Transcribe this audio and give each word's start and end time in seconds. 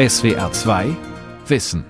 SWR 0.00 0.50
2 0.50 0.96
Wissen. 1.48 1.84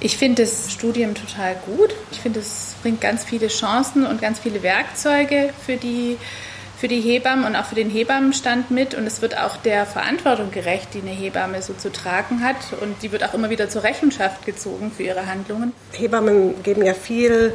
Ich 0.00 0.18
finde 0.18 0.42
das 0.42 0.70
Studium 0.70 1.14
total 1.14 1.54
gut. 1.64 1.94
Ich 2.12 2.20
finde, 2.20 2.40
es 2.40 2.74
bringt 2.82 3.00
ganz 3.00 3.24
viele 3.24 3.48
Chancen 3.48 4.04
und 4.04 4.20
ganz 4.20 4.38
viele 4.38 4.62
Werkzeuge 4.62 5.48
für 5.64 5.76
die, 5.76 6.18
für 6.76 6.88
die 6.88 7.00
Hebammen 7.00 7.46
und 7.46 7.56
auch 7.56 7.64
für 7.64 7.74
den 7.74 7.88
Hebammenstand 7.88 8.70
mit. 8.70 8.94
Und 8.94 9.06
es 9.06 9.22
wird 9.22 9.38
auch 9.38 9.56
der 9.56 9.86
Verantwortung 9.86 10.50
gerecht, 10.50 10.88
die 10.92 11.00
eine 11.00 11.10
Hebamme 11.10 11.62
so 11.62 11.72
zu 11.72 11.90
tragen 11.90 12.44
hat. 12.44 12.74
Und 12.82 13.00
sie 13.00 13.10
wird 13.10 13.24
auch 13.24 13.32
immer 13.32 13.48
wieder 13.48 13.70
zur 13.70 13.82
Rechenschaft 13.82 14.44
gezogen 14.44 14.92
für 14.94 15.04
ihre 15.04 15.24
Handlungen. 15.24 15.72
Hebammen 15.92 16.62
geben 16.64 16.84
ja 16.84 16.92
viel 16.92 17.54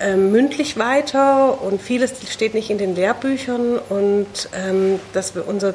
äh, 0.00 0.16
mündlich 0.16 0.78
weiter 0.78 1.62
und 1.62 1.80
vieles 1.80 2.14
steht 2.28 2.54
nicht 2.54 2.70
in 2.70 2.78
den 2.78 2.96
Lehrbüchern. 2.96 3.78
Und 3.88 4.48
ähm, 4.52 4.98
dass 5.12 5.36
wir 5.36 5.46
unser 5.46 5.74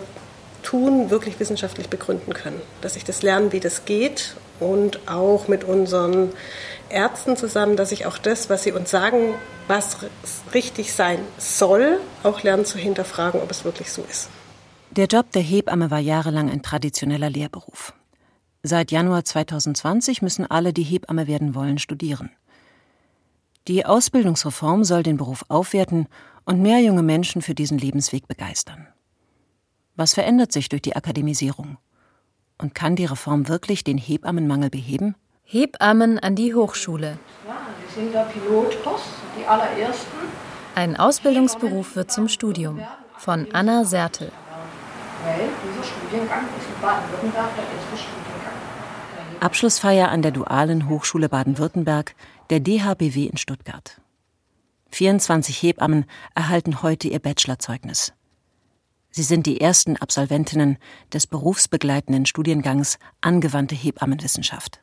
Tun 0.63 1.09
wirklich 1.09 1.39
wissenschaftlich 1.39 1.89
begründen 1.89 2.33
können. 2.33 2.61
Dass 2.81 2.95
ich 2.95 3.03
das 3.03 3.21
lerne, 3.21 3.51
wie 3.51 3.59
das 3.59 3.85
geht 3.85 4.35
und 4.59 5.07
auch 5.07 5.47
mit 5.47 5.63
unseren 5.63 6.31
Ärzten 6.89 7.37
zusammen, 7.37 7.75
dass 7.75 7.91
ich 7.91 8.05
auch 8.05 8.17
das, 8.17 8.49
was 8.49 8.63
sie 8.63 8.71
uns 8.71 8.89
sagen, 8.89 9.35
was 9.67 9.97
richtig 10.53 10.93
sein 10.93 11.19
soll, 11.37 11.99
auch 12.23 12.43
lernen 12.43 12.65
zu 12.65 12.77
hinterfragen, 12.77 13.41
ob 13.41 13.51
es 13.51 13.65
wirklich 13.65 13.91
so 13.91 14.03
ist. 14.09 14.29
Der 14.91 15.07
Job 15.07 15.31
der 15.31 15.41
Hebamme 15.41 15.91
war 15.91 15.99
jahrelang 15.99 16.49
ein 16.49 16.63
traditioneller 16.63 17.29
Lehrberuf. 17.29 17.93
Seit 18.63 18.91
Januar 18.91 19.23
2020 19.23 20.21
müssen 20.21 20.45
alle, 20.49 20.73
die 20.73 20.83
Hebamme 20.83 21.27
werden 21.27 21.55
wollen, 21.55 21.77
studieren. 21.77 22.31
Die 23.67 23.85
Ausbildungsreform 23.85 24.83
soll 24.83 25.03
den 25.03 25.17
Beruf 25.17 25.43
aufwerten 25.49 26.07
und 26.45 26.61
mehr 26.61 26.79
junge 26.79 27.03
Menschen 27.03 27.41
für 27.41 27.53
diesen 27.53 27.77
Lebensweg 27.77 28.27
begeistern. 28.27 28.87
Was 29.97 30.13
verändert 30.13 30.51
sich 30.51 30.69
durch 30.69 30.83
die 30.83 30.95
Akademisierung? 30.95 31.77
Und 32.59 32.75
kann 32.75 32.95
die 32.95 33.05
Reform 33.05 33.47
wirklich 33.47 33.83
den 33.83 33.97
Hebammenmangel 33.97 34.69
beheben? 34.69 35.15
Hebammen 35.43 36.19
an 36.19 36.35
die 36.35 36.53
Hochschule. 36.53 37.17
Ja, 37.47 37.57
wir 37.81 38.03
sind 38.03 38.13
der 38.13 38.25
Pilotkurs, 38.25 39.01
die 39.35 39.45
allerersten. 39.45 40.17
Ein 40.75 40.97
Ausbildungsberuf 40.97 41.95
wird 41.95 42.11
zum 42.11 42.27
Studium. 42.27 42.79
Von 43.17 43.47
Anna 43.53 43.85
Sertel. 43.85 44.31
Weil 45.23 45.49
dieser 45.65 45.83
Studiengang 45.83 46.43
ist 46.59 46.67
in 46.67 46.79
Baden-Württemberg 46.79 47.49
der 47.55 47.63
erste 47.63 47.97
Studiengang. 47.97 49.39
Abschlussfeier 49.39 50.09
an 50.09 50.21
der 50.21 50.31
Dualen 50.31 50.89
Hochschule 50.89 51.27
Baden-Württemberg, 51.27 52.13
der 52.51 52.59
DHBW 52.59 53.25
in 53.25 53.37
Stuttgart. 53.37 53.99
24 54.91 55.59
Hebammen 55.63 56.05
erhalten 56.35 56.83
heute 56.83 57.07
ihr 57.07 57.19
Bachelorzeugnis. 57.19 58.13
Sie 59.17 59.23
sind 59.23 59.47
die 59.47 59.59
ersten 59.59 59.97
Absolventinnen 59.97 60.77
des 61.11 61.25
berufsbegleitenden 61.25 62.27
Studiengangs 62.27 62.99
Angewandte 63.19 63.73
Hebammenwissenschaft. 63.73 64.79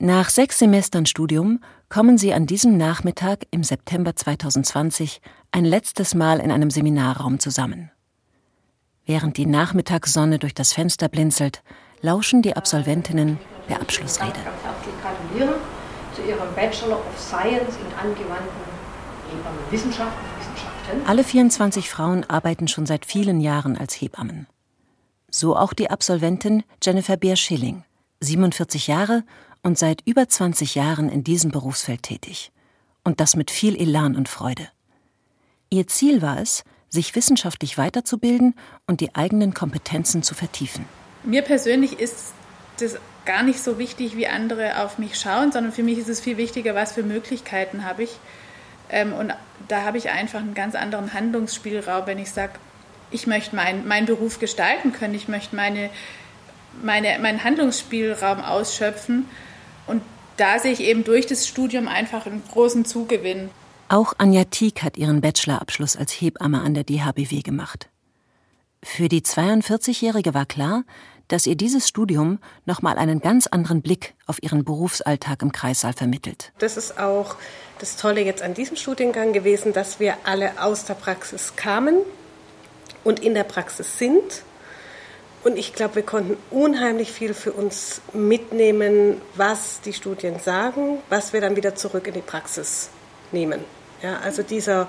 Nach 0.00 0.28
sechs 0.28 0.58
Semestern 0.58 1.06
Studium 1.06 1.60
kommen 1.88 2.18
sie 2.18 2.34
an 2.34 2.46
diesem 2.46 2.76
Nachmittag 2.76 3.46
im 3.52 3.62
September 3.62 4.16
2020 4.16 5.20
ein 5.52 5.64
letztes 5.64 6.16
Mal 6.16 6.40
in 6.40 6.50
einem 6.50 6.68
Seminarraum 6.68 7.38
zusammen. 7.38 7.92
Während 9.06 9.36
die 9.36 9.46
Nachmittagssonne 9.46 10.40
durch 10.40 10.54
das 10.54 10.72
Fenster 10.72 11.08
blinzelt, 11.08 11.62
lauschen 12.00 12.42
die 12.42 12.56
Absolventinnen 12.56 13.38
der 13.68 13.80
Abschlussrede. 13.80 14.40
Herzlich 14.64 14.94
gratulieren 15.00 15.60
zu 16.16 16.22
Ihrem 16.22 16.52
Bachelor 16.56 16.96
of 16.96 17.16
Science 17.16 17.76
in 17.76 18.10
angewandten 18.10 18.50
Hebammenwissenschaften 19.30 20.29
alle 21.06 21.24
24 21.24 21.88
Frauen 21.90 22.24
arbeiten 22.28 22.68
schon 22.68 22.86
seit 22.86 23.04
vielen 23.06 23.40
Jahren 23.40 23.76
als 23.76 24.00
Hebammen. 24.00 24.46
So 25.30 25.56
auch 25.56 25.72
die 25.72 25.90
Absolventin 25.90 26.64
Jennifer 26.82 27.16
Beer-Schilling, 27.16 27.84
47 28.20 28.86
Jahre 28.86 29.24
und 29.62 29.78
seit 29.78 30.02
über 30.06 30.28
20 30.28 30.74
Jahren 30.74 31.08
in 31.08 31.24
diesem 31.24 31.50
Berufsfeld 31.50 32.02
tätig. 32.02 32.52
Und 33.04 33.20
das 33.20 33.36
mit 33.36 33.50
viel 33.50 33.80
Elan 33.80 34.16
und 34.16 34.28
Freude. 34.28 34.68
Ihr 35.70 35.86
Ziel 35.86 36.22
war 36.22 36.40
es, 36.40 36.64
sich 36.88 37.14
wissenschaftlich 37.14 37.78
weiterzubilden 37.78 38.54
und 38.86 39.00
die 39.00 39.14
eigenen 39.14 39.54
Kompetenzen 39.54 40.22
zu 40.22 40.34
vertiefen. 40.34 40.84
Mir 41.22 41.42
persönlich 41.42 41.98
ist 41.98 42.32
das 42.78 42.96
gar 43.24 43.42
nicht 43.42 43.60
so 43.60 43.78
wichtig, 43.78 44.16
wie 44.16 44.26
andere 44.26 44.82
auf 44.82 44.98
mich 44.98 45.18
schauen, 45.18 45.52
sondern 45.52 45.72
für 45.72 45.82
mich 45.82 45.98
ist 45.98 46.08
es 46.08 46.20
viel 46.20 46.36
wichtiger, 46.36 46.74
was 46.74 46.92
für 46.92 47.02
Möglichkeiten 47.02 47.84
habe 47.84 48.02
ich 48.02 48.18
ähm, 48.88 49.12
und 49.12 49.32
da 49.70 49.84
habe 49.84 49.98
ich 49.98 50.10
einfach 50.10 50.40
einen 50.40 50.54
ganz 50.54 50.74
anderen 50.74 51.12
Handlungsspielraum, 51.12 52.06
wenn 52.06 52.18
ich 52.18 52.30
sage, 52.30 52.52
ich 53.10 53.26
möchte 53.26 53.56
mein, 53.56 53.86
meinen 53.86 54.06
Beruf 54.06 54.38
gestalten 54.38 54.92
können, 54.92 55.14
ich 55.14 55.28
möchte 55.28 55.56
meine, 55.56 55.90
meine, 56.82 57.18
meinen 57.18 57.42
Handlungsspielraum 57.44 58.40
ausschöpfen. 58.40 59.26
Und 59.86 60.02
da 60.36 60.58
sehe 60.58 60.72
ich 60.72 60.80
eben 60.80 61.04
durch 61.04 61.26
das 61.26 61.46
Studium 61.46 61.88
einfach 61.88 62.26
einen 62.26 62.42
großen 62.50 62.84
Zugewinn. 62.84 63.50
Auch 63.88 64.14
Anja 64.18 64.44
Tieck 64.44 64.82
hat 64.82 64.96
ihren 64.96 65.20
Bachelorabschluss 65.20 65.96
als 65.96 66.12
Hebamme 66.12 66.60
an 66.60 66.74
der 66.74 66.84
DHBW 66.84 67.42
gemacht. 67.42 67.88
Für 68.82 69.08
die 69.08 69.22
42-Jährige 69.22 70.32
war 70.32 70.46
klar, 70.46 70.84
dass 71.30 71.46
ihr 71.46 71.54
dieses 71.54 71.88
Studium 71.88 72.38
nochmal 72.66 72.98
einen 72.98 73.20
ganz 73.20 73.46
anderen 73.46 73.82
Blick 73.82 74.14
auf 74.26 74.42
ihren 74.42 74.64
Berufsalltag 74.64 75.42
im 75.42 75.52
Kreissaal 75.52 75.92
vermittelt. 75.92 76.52
Das 76.58 76.76
ist 76.76 76.98
auch 76.98 77.36
das 77.78 77.96
Tolle 77.96 78.20
jetzt 78.20 78.42
an 78.42 78.52
diesem 78.52 78.76
Studiengang 78.76 79.32
gewesen, 79.32 79.72
dass 79.72 80.00
wir 80.00 80.16
alle 80.24 80.60
aus 80.60 80.84
der 80.84 80.94
Praxis 80.94 81.54
kamen 81.56 81.96
und 83.04 83.20
in 83.20 83.34
der 83.34 83.44
Praxis 83.44 83.98
sind. 83.98 84.42
Und 85.42 85.56
ich 85.56 85.72
glaube, 85.72 85.94
wir 85.94 86.02
konnten 86.02 86.36
unheimlich 86.50 87.12
viel 87.12 87.32
für 87.32 87.52
uns 87.52 88.02
mitnehmen, 88.12 89.22
was 89.36 89.80
die 89.80 89.94
Studien 89.94 90.38
sagen, 90.38 90.98
was 91.08 91.32
wir 91.32 91.40
dann 91.40 91.56
wieder 91.56 91.74
zurück 91.74 92.06
in 92.06 92.14
die 92.14 92.20
Praxis 92.20 92.90
nehmen. 93.32 93.64
Ja, 94.02 94.18
also 94.18 94.42
dieser 94.42 94.88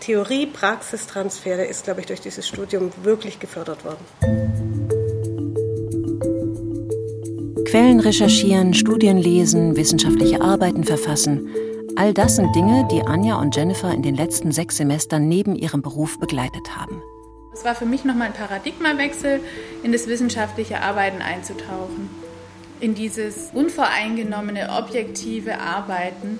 Theorie-Praxistransfer, 0.00 1.56
der 1.56 1.68
ist, 1.68 1.84
glaube 1.84 2.00
ich, 2.00 2.06
durch 2.06 2.20
dieses 2.20 2.46
Studium 2.46 2.92
wirklich 3.02 3.40
gefördert 3.40 3.84
worden. 3.84 4.97
Quellen 7.70 8.00
recherchieren, 8.00 8.72
Studien 8.72 9.18
lesen, 9.18 9.76
wissenschaftliche 9.76 10.40
Arbeiten 10.40 10.84
verfassen. 10.84 11.50
All 11.96 12.14
das 12.14 12.36
sind 12.36 12.56
Dinge, 12.56 12.88
die 12.90 13.02
Anja 13.02 13.38
und 13.38 13.54
Jennifer 13.54 13.92
in 13.92 14.00
den 14.00 14.14
letzten 14.14 14.52
sechs 14.52 14.78
Semestern 14.78 15.28
neben 15.28 15.54
ihrem 15.54 15.82
Beruf 15.82 16.18
begleitet 16.18 16.78
haben. 16.78 17.02
Es 17.52 17.66
war 17.66 17.74
für 17.74 17.84
mich 17.84 18.06
nochmal 18.06 18.28
ein 18.28 18.32
Paradigmawechsel, 18.32 19.40
in 19.82 19.92
das 19.92 20.06
wissenschaftliche 20.06 20.80
Arbeiten 20.80 21.20
einzutauchen. 21.20 22.08
In 22.80 22.94
dieses 22.94 23.50
unvoreingenommene, 23.52 24.70
objektive 24.70 25.60
Arbeiten. 25.60 26.38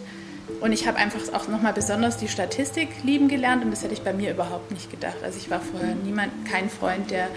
Und 0.62 0.72
ich 0.72 0.88
habe 0.88 0.96
einfach 0.96 1.20
auch 1.34 1.46
nochmal 1.48 1.74
besonders 1.74 2.16
die 2.16 2.28
Statistik 2.28 2.88
lieben 3.02 3.28
gelernt 3.28 3.62
und 3.62 3.70
das 3.70 3.82
hätte 3.82 3.92
ich 3.92 4.00
bei 4.00 4.14
mir 4.14 4.30
überhaupt 4.30 4.70
nicht 4.70 4.90
gedacht. 4.90 5.18
Also 5.22 5.36
ich 5.36 5.50
war 5.50 5.60
vorher 5.60 5.94
niemand, 5.94 6.32
kein 6.50 6.70
Freund, 6.70 7.10
der 7.10 7.28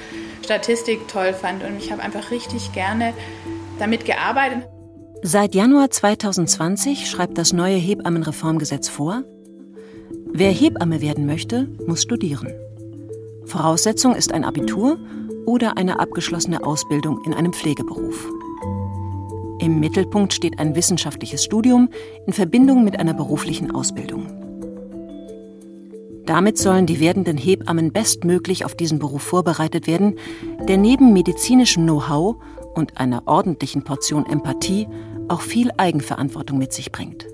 Statistik 0.46 1.10
toll 1.10 1.34
fand 1.34 1.62
und 1.66 1.76
ich 1.78 1.92
habe 1.92 2.02
einfach 2.02 2.32
richtig 2.32 2.72
gerne 2.72 3.14
damit 3.82 4.06
gearbeitet. 4.06 4.70
Seit 5.24 5.56
Januar 5.56 5.90
2020 5.90 7.10
schreibt 7.10 7.38
das 7.38 7.52
neue 7.52 7.76
Hebammenreformgesetz 7.76 8.88
vor, 8.88 9.24
wer 10.32 10.52
Hebamme 10.52 11.02
werden 11.02 11.26
möchte, 11.26 11.68
muss 11.86 12.04
studieren. 12.04 12.48
Voraussetzung 13.46 14.16
ist 14.16 14.34
ein 14.34 14.46
Abitur 14.46 14.98
oder 15.46 15.78
eine 15.78 16.00
abgeschlossene 16.00 16.64
Ausbildung 16.64 17.22
in 17.26 17.34
einem 17.34 17.54
Pflegeberuf. 17.54 18.30
Im 19.60 19.80
Mittelpunkt 19.80 20.34
steht 20.34 20.60
ein 20.60 20.76
wissenschaftliches 20.76 21.44
Studium 21.44 21.90
in 22.26 22.34
Verbindung 22.34 22.84
mit 22.84 23.00
einer 23.00 23.14
beruflichen 23.14 23.72
Ausbildung. 23.72 24.28
Damit 26.26 26.58
sollen 26.58 26.86
die 26.86 27.00
werdenden 27.00 27.38
Hebammen 27.38 27.92
bestmöglich 27.92 28.64
auf 28.64 28.76
diesen 28.76 29.00
Beruf 29.00 29.22
vorbereitet 29.22 29.86
werden, 29.86 30.16
der 30.68 30.78
neben 30.78 31.14
medizinischem 31.14 31.84
Know-how 31.84 32.38
und 32.74 32.98
einer 32.98 33.28
ordentlichen 33.28 33.84
Portion 33.84 34.26
Empathie 34.26 34.88
auch 35.28 35.42
viel 35.42 35.72
Eigenverantwortung 35.78 36.58
mit 36.58 36.74
sich 36.74 36.92
bringt. 36.92 37.26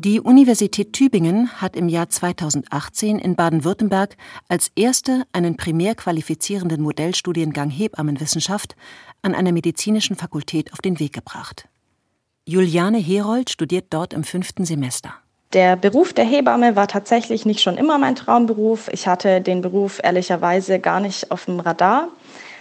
Die 0.00 0.20
Universität 0.20 0.92
Tübingen 0.92 1.60
hat 1.60 1.74
im 1.74 1.88
Jahr 1.88 2.08
2018 2.08 3.18
in 3.18 3.34
Baden-Württemberg 3.34 4.16
als 4.48 4.70
erste 4.76 5.24
einen 5.32 5.56
primär 5.56 5.96
qualifizierenden 5.96 6.80
Modellstudiengang 6.80 7.68
Hebammenwissenschaft 7.68 8.76
an 9.22 9.34
einer 9.34 9.50
medizinischen 9.50 10.14
Fakultät 10.14 10.72
auf 10.72 10.80
den 10.80 11.00
Weg 11.00 11.14
gebracht. 11.14 11.66
Juliane 12.44 12.98
Herold 12.98 13.50
studiert 13.50 13.86
dort 13.90 14.12
im 14.12 14.22
fünften 14.22 14.64
Semester. 14.64 15.12
Der 15.52 15.76
Beruf 15.76 16.12
der 16.12 16.26
Hebamme 16.26 16.76
war 16.76 16.86
tatsächlich 16.88 17.44
nicht 17.44 17.60
schon 17.60 17.76
immer 17.76 17.98
mein 17.98 18.14
Traumberuf. 18.14 18.88
Ich 18.92 19.08
hatte 19.08 19.40
den 19.40 19.62
Beruf 19.62 19.98
ehrlicherweise 20.02 20.78
gar 20.78 21.00
nicht 21.00 21.30
auf 21.30 21.46
dem 21.46 21.58
Radar. 21.58 22.08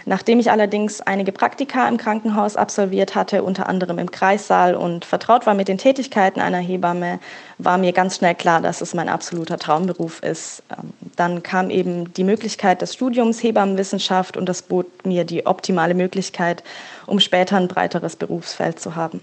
Nachdem 0.10 0.40
ich 0.40 0.50
allerdings 0.52 1.02
einige 1.02 1.34
Praktika 1.34 1.86
im 1.86 1.98
Krankenhaus 1.98 2.56
absolviert 2.56 3.14
hatte, 3.14 3.44
unter 3.44 3.68
anderem 3.68 4.00
im 4.00 4.10
Kreissaal 4.10 4.74
und 4.74 5.04
vertraut 5.04 5.46
war 5.46 5.54
mit 5.54 5.68
den 5.68 5.78
Tätigkeiten 5.78 6.40
einer 6.40 6.60
Hebamme, 6.60 7.20
war 7.58 7.78
mir 7.78 7.92
ganz 7.92 8.16
schnell 8.16 8.34
klar, 8.34 8.62
dass 8.62 8.80
es 8.80 8.94
mein 8.94 9.10
absoluter 9.10 9.58
Traumberuf 9.58 10.24
ist. 10.24 10.64
Ähm, 10.72 10.94
dann 11.18 11.44
kam 11.44 11.70
eben 11.70 12.14
die 12.14 12.24
Möglichkeit 12.24 12.82
des 12.82 12.94
Studiums 12.94 13.44
Hebammenwissenschaft 13.44 14.38
und 14.38 14.48
das 14.48 14.62
bot 14.62 15.06
mir 15.06 15.26
die 15.26 15.46
optimale 15.46 15.94
Möglichkeit, 15.94 16.64
um 17.06 17.20
später 17.20 17.58
ein 17.58 17.68
breiteres 17.68 18.16
Berufsfeld 18.16 18.80
zu 18.80 18.96
haben. 18.96 19.22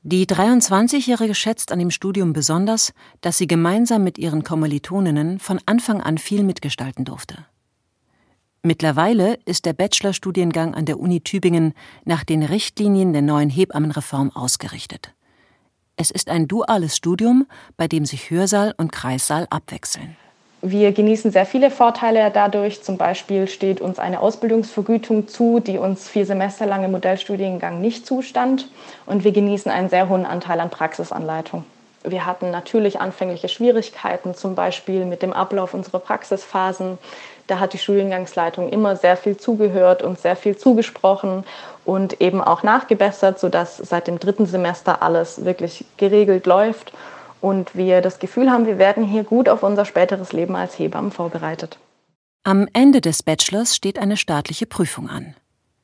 Die 0.00 0.24
23-Jährige 0.24 1.34
schätzt 1.34 1.72
an 1.72 1.78
dem 1.78 1.90
Studium 1.90 2.32
besonders, 2.32 2.94
dass 3.20 3.36
sie 3.36 3.46
gemeinsam 3.46 4.02
mit 4.02 4.16
ihren 4.16 4.44
Kommilitoninnen 4.44 5.40
von 5.40 5.60
Anfang 5.66 6.00
an 6.00 6.16
viel 6.16 6.42
mitgestalten 6.42 7.04
durfte. 7.04 7.44
Mittlerweile 8.64 9.40
ist 9.44 9.66
der 9.66 9.72
Bachelorstudiengang 9.72 10.76
an 10.76 10.84
der 10.84 11.00
Uni 11.00 11.20
Tübingen 11.20 11.74
nach 12.04 12.22
den 12.22 12.44
Richtlinien 12.44 13.12
der 13.12 13.22
neuen 13.22 13.50
Hebammenreform 13.50 14.30
ausgerichtet. 14.36 15.12
Es 15.96 16.12
ist 16.12 16.30
ein 16.30 16.46
duales 16.46 16.96
Studium, 16.96 17.48
bei 17.76 17.88
dem 17.88 18.06
sich 18.06 18.30
Hörsaal 18.30 18.72
und 18.76 18.92
Kreissaal 18.92 19.48
abwechseln. 19.50 20.16
Wir 20.60 20.92
genießen 20.92 21.32
sehr 21.32 21.44
viele 21.44 21.72
Vorteile 21.72 22.30
dadurch. 22.32 22.84
Zum 22.84 22.98
Beispiel 22.98 23.48
steht 23.48 23.80
uns 23.80 23.98
eine 23.98 24.20
Ausbildungsvergütung 24.20 25.26
zu, 25.26 25.58
die 25.58 25.78
uns 25.78 26.08
vier 26.08 26.24
Semester 26.24 26.64
lang 26.64 26.84
im 26.84 26.92
Modellstudiengang 26.92 27.80
nicht 27.80 28.06
zustand. 28.06 28.68
Und 29.06 29.24
wir 29.24 29.32
genießen 29.32 29.72
einen 29.72 29.88
sehr 29.88 30.08
hohen 30.08 30.24
Anteil 30.24 30.60
an 30.60 30.70
Praxisanleitung. 30.70 31.64
Wir 32.04 32.26
hatten 32.26 32.50
natürlich 32.50 33.00
anfängliche 33.00 33.48
Schwierigkeiten, 33.48 34.34
zum 34.34 34.54
Beispiel 34.54 35.04
mit 35.04 35.22
dem 35.22 35.32
Ablauf 35.32 35.72
unserer 35.72 36.00
Praxisphasen. 36.00 36.98
Da 37.46 37.58
hat 37.58 37.72
die 37.72 37.78
Studiengangsleitung 37.78 38.68
immer 38.68 38.96
sehr 38.96 39.16
viel 39.16 39.36
zugehört 39.36 40.02
und 40.02 40.18
sehr 40.18 40.36
viel 40.36 40.56
zugesprochen 40.56 41.44
und 41.84 42.20
eben 42.20 42.40
auch 42.40 42.62
nachgebessert, 42.62 43.38
sodass 43.38 43.76
seit 43.76 44.06
dem 44.06 44.18
dritten 44.18 44.46
Semester 44.46 45.02
alles 45.02 45.44
wirklich 45.44 45.84
geregelt 45.96 46.46
läuft 46.46 46.92
und 47.40 47.74
wir 47.74 48.00
das 48.00 48.18
Gefühl 48.20 48.50
haben, 48.50 48.66
wir 48.66 48.78
werden 48.78 49.04
hier 49.04 49.24
gut 49.24 49.48
auf 49.48 49.62
unser 49.62 49.84
späteres 49.84 50.32
Leben 50.32 50.56
als 50.56 50.78
Hebammen 50.78 51.10
vorbereitet. 51.10 51.78
Am 52.44 52.68
Ende 52.72 53.00
des 53.00 53.22
Bachelors 53.22 53.76
steht 53.76 53.98
eine 53.98 54.16
staatliche 54.16 54.66
Prüfung 54.66 55.08
an. 55.08 55.34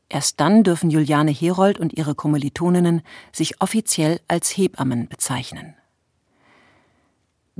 Erst 0.08 0.40
dann 0.40 0.62
dürfen 0.64 0.90
Juliane 0.90 1.30
Herold 1.30 1.78
und 1.78 1.92
ihre 1.92 2.14
Kommilitoninnen 2.14 3.02
sich 3.32 3.60
offiziell 3.60 4.20
als 4.26 4.56
Hebammen 4.56 5.08
bezeichnen. 5.08 5.74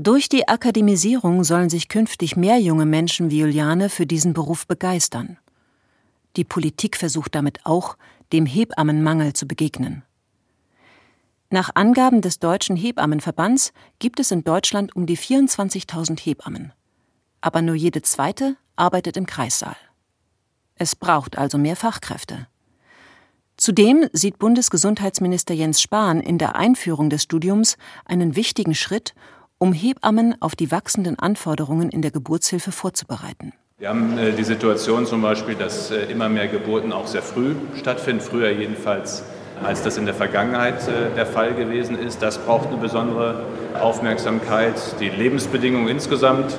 Durch 0.01 0.29
die 0.29 0.47
Akademisierung 0.47 1.43
sollen 1.43 1.69
sich 1.69 1.89
künftig 1.89 2.37
mehr 2.37 2.61
junge 2.61 2.87
Menschen 2.87 3.33
wie 3.33 3.41
Juliane 3.41 3.89
für 3.89 4.07
diesen 4.07 4.33
Beruf 4.33 4.65
begeistern. 4.65 5.39
Die 6.37 6.45
Politik 6.45 6.97
versucht 6.97 7.35
damit 7.35 7.67
auch, 7.67 7.97
dem 8.33 8.47
Hebammenmangel 8.47 9.33
zu 9.33 9.49
begegnen. 9.49 10.05
Nach 11.51 11.71
Angaben 11.75 12.21
des 12.21 12.39
Deutschen 12.39 12.77
Hebammenverbands 12.77 13.73
gibt 13.99 14.21
es 14.21 14.31
in 14.31 14.45
Deutschland 14.45 14.95
um 14.95 15.05
die 15.05 15.19
24.000 15.19 16.21
Hebammen. 16.21 16.73
Aber 17.41 17.61
nur 17.61 17.75
jede 17.75 18.01
zweite 18.01 18.57
arbeitet 18.77 19.17
im 19.17 19.27
Kreissaal. 19.27 19.77
Es 20.77 20.95
braucht 20.95 21.37
also 21.37 21.59
mehr 21.59 21.75
Fachkräfte. 21.75 22.47
Zudem 23.57 24.09
sieht 24.13 24.39
Bundesgesundheitsminister 24.39 25.55
Jens 25.55 25.83
Spahn 25.83 26.21
in 26.21 26.39
der 26.39 26.55
Einführung 26.55 27.11
des 27.11 27.25
Studiums 27.25 27.77
einen 28.05 28.37
wichtigen 28.37 28.77
Schritt, 28.77 29.15
um 29.59 29.73
Hebammen 29.73 30.37
auf 30.41 30.55
die 30.57 30.71
wachsenden 30.71 31.19
Anforderungen 31.19 31.91
in 31.91 32.03
der 32.03 32.11
Geburtshilfe 32.11 32.73
vorzubereiten. 32.73 33.53
Wir 33.79 33.91
haben 33.91 34.19
äh, 34.19 34.33
die 34.33 34.45
Situation 34.45 35.07
zum 35.07 35.23
Beispiel, 35.23 35.55
dass 35.55 35.91
äh, 35.91 36.05
immer 36.11 36.29
mehr 36.29 36.49
Geburten 36.49 36.93
auch 36.93 37.07
sehr 37.07 37.23
früh 37.23 37.55
stattfinden, 37.77 38.21
früher 38.21 38.51
jedenfalls 38.51 39.23
als 39.63 39.83
das 39.83 39.97
in 39.97 40.05
der 40.05 40.15
Vergangenheit 40.15 40.87
äh, 40.89 41.15
der 41.17 41.27
Fall 41.27 41.55
gewesen 41.55 41.99
ist. 41.99 42.23
Das 42.23 42.39
braucht 42.39 42.69
eine 42.69 42.77
besondere 42.77 43.45
Aufmerksamkeit. 43.81 44.75
Die 45.01 45.09
Lebensbedingungen 45.09 45.89
insgesamt 45.89 46.57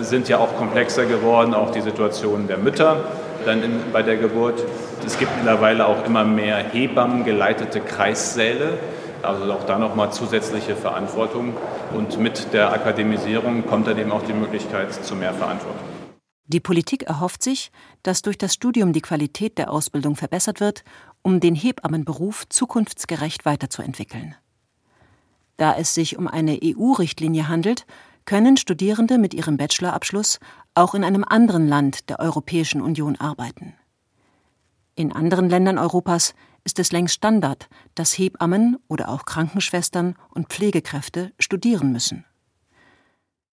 sind 0.00 0.28
ja 0.28 0.38
auch 0.38 0.56
komplexer 0.56 1.04
geworden, 1.06 1.54
auch 1.54 1.70
die 1.70 1.80
Situation 1.80 2.46
der 2.48 2.58
Mütter 2.58 3.04
dann 3.44 3.62
in, 3.62 3.80
bei 3.92 4.02
der 4.02 4.16
Geburt. 4.16 4.62
Es 5.04 5.18
gibt 5.18 5.36
mittlerweile 5.36 5.86
auch 5.86 6.06
immer 6.06 6.24
mehr 6.24 6.58
Hebammen 6.58 7.24
geleitete 7.24 7.80
Kreissäle. 7.80 8.78
Also 9.22 9.52
auch 9.52 9.64
da 9.64 9.78
nochmal 9.78 10.12
zusätzliche 10.12 10.76
Verantwortung. 10.76 11.54
Und 11.94 12.18
mit 12.18 12.52
der 12.52 12.72
Akademisierung 12.72 13.66
kommt 13.66 13.86
dann 13.86 13.98
eben 13.98 14.12
auch 14.12 14.22
die 14.22 14.32
Möglichkeit 14.32 14.92
zu 14.92 15.14
mehr 15.14 15.34
Verantwortung. 15.34 15.86
Die 16.46 16.60
Politik 16.60 17.04
erhofft 17.04 17.42
sich, 17.42 17.70
dass 18.02 18.22
durch 18.22 18.36
das 18.36 18.52
Studium 18.52 18.92
die 18.92 19.00
Qualität 19.00 19.58
der 19.58 19.70
Ausbildung 19.70 20.16
verbessert 20.16 20.60
wird, 20.60 20.84
um 21.22 21.40
den 21.40 21.54
Hebammenberuf 21.54 22.48
zukunftsgerecht 22.48 23.44
weiterzuentwickeln. 23.44 24.34
Da 25.56 25.76
es 25.76 25.94
sich 25.94 26.18
um 26.18 26.26
eine 26.26 26.58
EU-Richtlinie 26.62 27.48
handelt, 27.48 27.86
können 28.24 28.56
Studierende 28.56 29.18
mit 29.18 29.34
ihrem 29.34 29.56
Bachelorabschluss 29.56 30.40
auch 30.74 30.94
in 30.94 31.04
einem 31.04 31.24
anderen 31.24 31.68
Land 31.68 32.08
der 32.08 32.18
Europäischen 32.18 32.80
Union 32.80 33.16
arbeiten. 33.16 33.74
In 34.94 35.12
anderen 35.12 35.48
Ländern 35.48 35.78
Europas 35.78 36.34
ist 36.64 36.78
es 36.78 36.92
längst 36.92 37.14
Standard, 37.14 37.68
dass 37.94 38.16
Hebammen 38.16 38.78
oder 38.88 39.08
auch 39.08 39.24
Krankenschwestern 39.24 40.16
und 40.30 40.48
Pflegekräfte 40.48 41.32
studieren 41.38 41.92
müssen. 41.92 42.24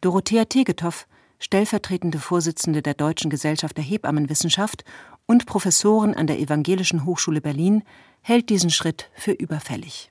Dorothea 0.02 0.46
Tegetow, 0.46 1.08
stellvertretende 1.40 2.20
Vorsitzende 2.20 2.82
der 2.82 2.94
Deutschen 2.94 3.30
Gesellschaft 3.30 3.78
der 3.78 3.84
Hebammenwissenschaft 3.84 4.84
und 5.26 5.46
Professorin 5.46 6.14
an 6.14 6.28
der 6.28 6.40
Evangelischen 6.40 7.06
Hochschule 7.06 7.42
Berlin, 7.42 7.84
hält 8.22 8.50
diesen 8.50 8.70
Schritt 8.70 9.10
für 9.14 9.32
überfällig. 9.32 10.10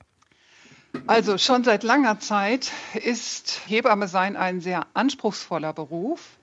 Also 1.07 1.37
schon 1.37 1.63
seit 1.63 1.83
langer 1.83 2.19
Zeit 2.19 2.71
ist 2.93 3.61
Hebamme 3.67 4.07
sein 4.07 4.35
ein 4.35 4.59
sehr 4.59 4.87
anspruchsvoller 4.93 5.73
Beruf. 5.73 6.39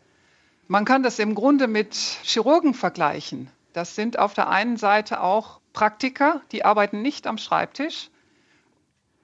Man 0.69 0.85
kann 0.85 1.03
das 1.03 1.19
im 1.19 1.35
Grunde 1.35 1.67
mit 1.67 1.95
Chirurgen 2.23 2.75
vergleichen. 2.75 3.51
Das 3.73 3.95
sind 3.95 4.19
auf 4.19 4.35
der 4.35 4.49
einen 4.49 4.77
Seite 4.77 5.21
auch 5.21 5.61
Praktiker, 5.77 6.41
die 6.53 6.65
arbeiten 6.65 7.03
nicht 7.03 7.27
am 7.27 7.37
Schreibtisch. 7.37 8.09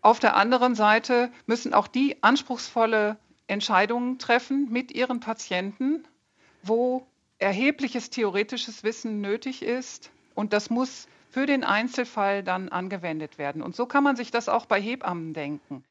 Auf 0.02 0.20
der 0.20 0.36
anderen 0.36 0.74
Seite 0.74 1.32
müssen 1.46 1.72
auch 1.72 1.88
die 1.88 2.22
anspruchsvolle 2.22 3.16
Entscheidungen 3.46 4.18
treffen 4.18 4.68
mit 4.70 4.92
ihren 4.92 5.20
Patienten, 5.20 6.04
wo 6.62 7.06
erhebliches 7.38 8.10
theoretisches 8.10 8.84
Wissen 8.84 9.22
nötig 9.22 9.62
ist. 9.62 10.10
Und 10.34 10.52
das 10.52 10.68
muss 10.68 11.08
für 11.30 11.46
den 11.46 11.64
Einzelfall 11.64 12.42
dann 12.42 12.68
angewendet 12.68 13.38
werden. 13.38 13.62
Und 13.62 13.74
so 13.74 13.86
kann 13.86 14.04
man 14.04 14.16
sich 14.16 14.30
das 14.30 14.50
auch 14.50 14.66
bei 14.66 14.78
Hebammen 14.78 15.32
denken. 15.32 15.84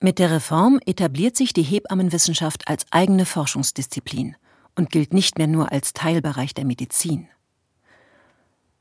Mit 0.00 0.18
der 0.18 0.32
Reform 0.32 0.80
etabliert 0.84 1.36
sich 1.36 1.52
die 1.52 1.62
Hebammenwissenschaft 1.62 2.66
als 2.66 2.86
eigene 2.90 3.24
Forschungsdisziplin 3.24 4.34
und 4.74 4.90
gilt 4.90 5.14
nicht 5.14 5.38
mehr 5.38 5.46
nur 5.46 5.70
als 5.70 5.92
Teilbereich 5.92 6.54
der 6.54 6.64
Medizin. 6.64 7.28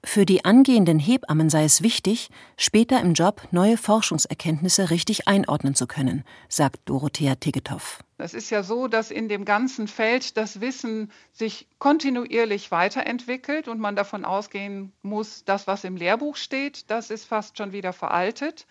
Für 0.03 0.25
die 0.25 0.45
angehenden 0.45 0.97
Hebammen 0.97 1.51
sei 1.51 1.63
es 1.63 1.83
wichtig, 1.83 2.31
später 2.57 2.99
im 3.01 3.13
Job 3.13 3.47
neue 3.51 3.77
Forschungserkenntnisse 3.77 4.89
richtig 4.89 5.27
einordnen 5.27 5.75
zu 5.75 5.85
können, 5.85 6.23
sagt 6.49 6.79
Dorothea 6.85 7.35
Tigetow. 7.35 7.99
Es 8.17 8.33
ist 8.33 8.49
ja 8.49 8.63
so, 8.63 8.87
dass 8.87 9.11
in 9.11 9.29
dem 9.29 9.45
ganzen 9.45 9.87
Feld 9.87 10.37
das 10.37 10.59
Wissen 10.59 11.11
sich 11.33 11.67
kontinuierlich 11.77 12.71
weiterentwickelt 12.71 13.67
und 13.67 13.79
man 13.79 13.95
davon 13.95 14.25
ausgehen 14.25 14.91
muss, 15.03 15.45
das, 15.45 15.67
was 15.67 15.83
im 15.83 15.97
Lehrbuch 15.97 16.35
steht, 16.35 16.89
das 16.89 17.11
ist 17.11 17.25
fast 17.25 17.57
schon 17.57 17.71
wieder 17.71 17.93
veraltet. 17.93 18.65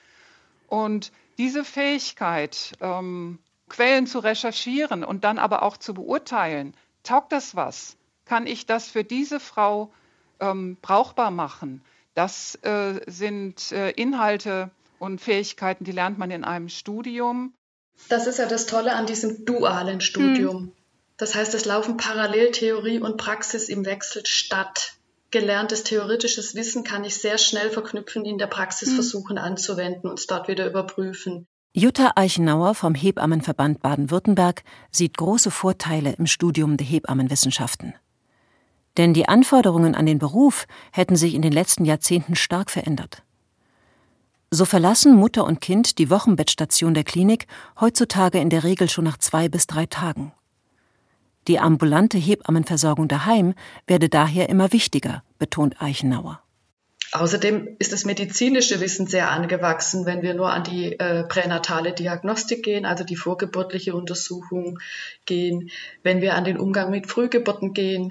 Und 0.67 1.13
diese 1.39 1.65
Fähigkeit, 1.65 2.73
ähm, 2.81 3.39
Quellen 3.69 4.09
zu 4.09 4.19
recherchieren 4.19 5.05
und 5.05 5.23
dann 5.23 5.39
aber 5.39 5.63
auch 5.63 5.77
zu 5.77 5.95
beurteilen, 5.95 6.75
taugt 7.05 7.31
das 7.31 7.55
was? 7.55 7.97
Kann 8.25 8.49
ich 8.49 8.67
das 8.67 8.89
für 8.89 9.05
diese 9.05 9.39
Frau 9.39 9.93
ähm, 10.41 10.77
brauchbar 10.81 11.31
machen. 11.31 11.83
Das 12.15 12.57
äh, 12.63 13.01
sind 13.07 13.73
äh, 13.73 13.91
Inhalte 13.91 14.71
und 14.99 15.21
Fähigkeiten, 15.21 15.85
die 15.85 15.93
lernt 15.93 16.19
man 16.19 16.31
in 16.31 16.45
einem 16.45 16.69
Studium. 16.69 17.55
Das 18.09 18.27
ist 18.27 18.39
ja 18.39 18.47
das 18.47 18.67
Tolle 18.67 18.95
an 18.95 19.07
diesem 19.07 19.45
dualen 19.45 20.01
Studium. 20.01 20.57
Hm. 20.57 20.73
Das 21.17 21.35
heißt, 21.35 21.55
es 21.55 21.67
laufen 21.67 21.97
parallel 21.97 22.51
Theorie 22.51 22.99
und 22.99 23.17
Praxis 23.17 23.69
im 23.69 23.85
Wechsel 23.85 24.25
statt. 24.25 24.95
Gelerntes 25.31 25.85
theoretisches 25.85 26.55
Wissen 26.55 26.83
kann 26.83 27.05
ich 27.05 27.15
sehr 27.17 27.39
schnell 27.39 27.71
verknüpfen, 27.71 28.25
in 28.25 28.39
der 28.39 28.47
Praxis 28.47 28.89
hm. 28.89 28.95
versuchen 28.97 29.39
anzuwenden 29.39 30.11
und 30.11 30.19
es 30.19 30.27
dort 30.27 30.49
wieder 30.49 30.67
überprüfen. 30.67 31.47
Jutta 31.73 32.13
Eichenauer 32.17 32.75
vom 32.75 32.97
Hebammenverband 32.97 33.81
Baden-Württemberg 33.81 34.65
sieht 34.91 35.17
große 35.17 35.53
Vorteile 35.53 36.15
im 36.19 36.27
Studium 36.27 36.77
der 36.77 36.87
Hebammenwissenschaften. 36.87 37.95
Denn 38.97 39.15
die 39.15 39.29
Anforderungen 39.29 39.95
an 39.95 40.07
den 40.07 40.19
Beruf 40.19 40.67
hätten 40.93 41.17
sich 41.17 41.35
in 41.35 41.43
den 41.43 41.53
letzten 41.53 41.85
Jahrzehnten 41.85 42.35
stark 42.35 42.71
verändert. 42.71 43.23
So 44.51 44.65
verlassen 44.65 45.15
Mutter 45.15 45.45
und 45.45 45.61
Kind 45.61 45.99
die 45.99 46.11
Wochenbettstation 46.11 46.93
der 46.93 47.05
Klinik 47.05 47.47
heutzutage 47.81 48.41
in 48.41 48.51
der 48.51 48.65
Regel 48.65 48.89
schon 48.89 49.05
nach 49.05 49.19
zwei 49.19 49.49
bis 49.49 49.69
drei 49.69 49.87
Tagen. 49.87 50.33
Die 51.47 51.61
ambulante 51.61 52.19
Hebammenversorgung 52.19 53.07
daheim 53.07 53.55
werde 53.87 54.09
daher 54.09 54.49
immer 54.49 54.73
wichtiger, 54.73 55.23
betont 55.39 55.81
Eichenauer. 55.81 56.43
Außerdem 57.13 57.77
ist 57.81 57.93
das 57.93 58.05
medizinische 58.05 58.81
Wissen 58.81 59.07
sehr 59.07 59.31
angewachsen, 59.31 60.07
wenn 60.07 60.23
wir 60.23 60.35
nur 60.35 60.53
an 60.53 60.63
die 60.63 60.93
äh, 60.99 61.25
pränatale 61.25 61.93
Diagnostik 61.93 62.63
gehen, 62.63 62.87
also 62.87 63.03
die 63.03 63.17
vorgeburtliche 63.17 63.95
Untersuchung 63.95 64.79
gehen, 65.27 65.71
wenn 66.05 66.21
wir 66.21 66.35
an 66.35 66.45
den 66.45 66.57
Umgang 66.57 66.91
mit 66.91 67.09
Frühgeburten 67.09 67.73
gehen. 67.73 68.11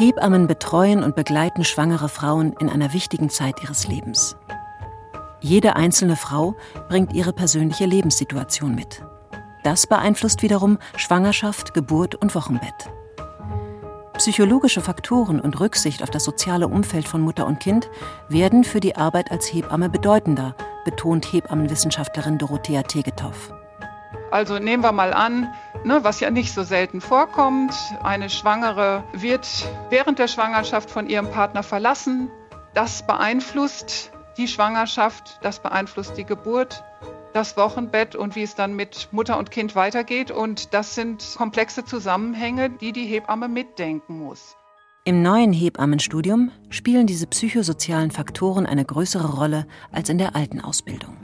Hebammen 0.00 0.46
betreuen 0.46 1.02
und 1.02 1.14
begleiten 1.14 1.62
schwangere 1.62 2.08
Frauen 2.08 2.54
in 2.58 2.70
einer 2.70 2.94
wichtigen 2.94 3.28
Zeit 3.28 3.62
ihres 3.62 3.86
Lebens. 3.86 4.34
Jede 5.42 5.76
einzelne 5.76 6.16
Frau 6.16 6.56
bringt 6.88 7.12
ihre 7.12 7.34
persönliche 7.34 7.84
Lebenssituation 7.84 8.74
mit. 8.74 9.04
Das 9.62 9.86
beeinflusst 9.86 10.40
wiederum 10.40 10.78
Schwangerschaft, 10.96 11.74
Geburt 11.74 12.14
und 12.14 12.34
Wochenbett. 12.34 12.90
Psychologische 14.14 14.80
Faktoren 14.80 15.38
und 15.38 15.60
Rücksicht 15.60 16.02
auf 16.02 16.08
das 16.08 16.24
soziale 16.24 16.66
Umfeld 16.66 17.06
von 17.06 17.20
Mutter 17.20 17.46
und 17.46 17.60
Kind 17.60 17.90
werden 18.30 18.64
für 18.64 18.80
die 18.80 18.96
Arbeit 18.96 19.30
als 19.30 19.52
Hebamme 19.52 19.90
bedeutender, 19.90 20.54
betont 20.86 21.30
Hebammenwissenschaftlerin 21.30 22.38
Dorothea 22.38 22.84
Tegetow. 22.84 23.52
Also 24.30 24.58
nehmen 24.58 24.82
wir 24.82 24.92
mal 24.92 25.12
an, 25.12 25.52
ne, 25.84 26.04
was 26.04 26.20
ja 26.20 26.30
nicht 26.30 26.52
so 26.52 26.62
selten 26.62 27.00
vorkommt, 27.00 27.74
eine 28.02 28.30
Schwangere 28.30 29.02
wird 29.12 29.48
während 29.88 30.18
der 30.18 30.28
Schwangerschaft 30.28 30.90
von 30.90 31.08
ihrem 31.08 31.30
Partner 31.30 31.62
verlassen. 31.62 32.30
Das 32.74 33.06
beeinflusst 33.06 34.12
die 34.36 34.46
Schwangerschaft, 34.46 35.40
das 35.42 35.60
beeinflusst 35.60 36.16
die 36.16 36.24
Geburt, 36.24 36.84
das 37.32 37.56
Wochenbett 37.56 38.14
und 38.14 38.36
wie 38.36 38.42
es 38.42 38.54
dann 38.54 38.74
mit 38.74 39.08
Mutter 39.10 39.36
und 39.38 39.50
Kind 39.50 39.74
weitergeht. 39.74 40.30
Und 40.30 40.74
das 40.74 40.94
sind 40.94 41.34
komplexe 41.36 41.84
Zusammenhänge, 41.84 42.70
die 42.70 42.92
die 42.92 43.06
Hebamme 43.06 43.48
mitdenken 43.48 44.18
muss. 44.18 44.56
Im 45.04 45.22
neuen 45.22 45.52
Hebammenstudium 45.52 46.52
spielen 46.68 47.06
diese 47.06 47.26
psychosozialen 47.26 48.10
Faktoren 48.10 48.66
eine 48.66 48.84
größere 48.84 49.34
Rolle 49.34 49.66
als 49.90 50.08
in 50.08 50.18
der 50.18 50.36
alten 50.36 50.60
Ausbildung. 50.60 51.16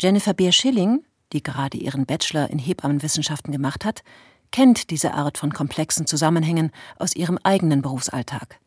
Jennifer 0.00 0.34
Beer-Schilling, 0.34 1.04
die 1.32 1.42
gerade 1.42 1.78
ihren 1.78 2.06
Bachelor 2.06 2.50
in 2.50 2.58
Hebammenwissenschaften 2.58 3.52
gemacht 3.52 3.84
hat, 3.84 4.02
kennt 4.50 4.90
diese 4.90 5.14
Art 5.14 5.38
von 5.38 5.52
komplexen 5.52 6.06
Zusammenhängen 6.06 6.72
aus 6.98 7.14
ihrem 7.14 7.38
eigenen 7.42 7.82
Berufsalltag, 7.82 8.58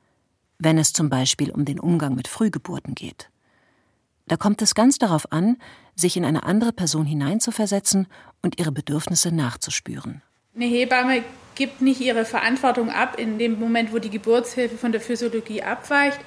wenn 0.60 0.78
es 0.78 0.94
zum 0.94 1.10
Beispiel 1.10 1.52
um 1.52 1.66
den 1.66 1.80
Umgang 1.80 2.16
mit 2.16 2.28
Frühgeburten 2.28 2.96
geht. 2.96 3.30
Da 4.28 4.38
kommt 4.38 4.62
es 4.62 4.74
ganz 4.76 4.98
darauf 4.98 5.32
an, 5.32 5.58
sich 5.96 6.16
in 6.16 6.26
eine 6.26 6.44
andere 6.44 6.72
Person 6.72 7.06
hineinzuversetzen 7.06 8.08
und 8.42 8.60
ihre 8.60 8.72
Bedürfnisse 8.72 9.34
nachzuspüren. 9.34 10.22
Eine 10.56 10.66
Hebamme 10.66 11.24
gibt 11.56 11.82
nicht 11.82 12.00
ihre 12.00 12.26
Verantwortung 12.26 12.90
ab 12.90 13.20
in 13.20 13.38
dem 13.38 13.60
Moment, 13.60 13.92
wo 13.92 14.00
die 14.00 14.10
Geburtshilfe 14.10 14.78
von 14.78 14.92
der 14.92 15.02
Physiologie 15.02 15.62
abweicht, 15.62 16.20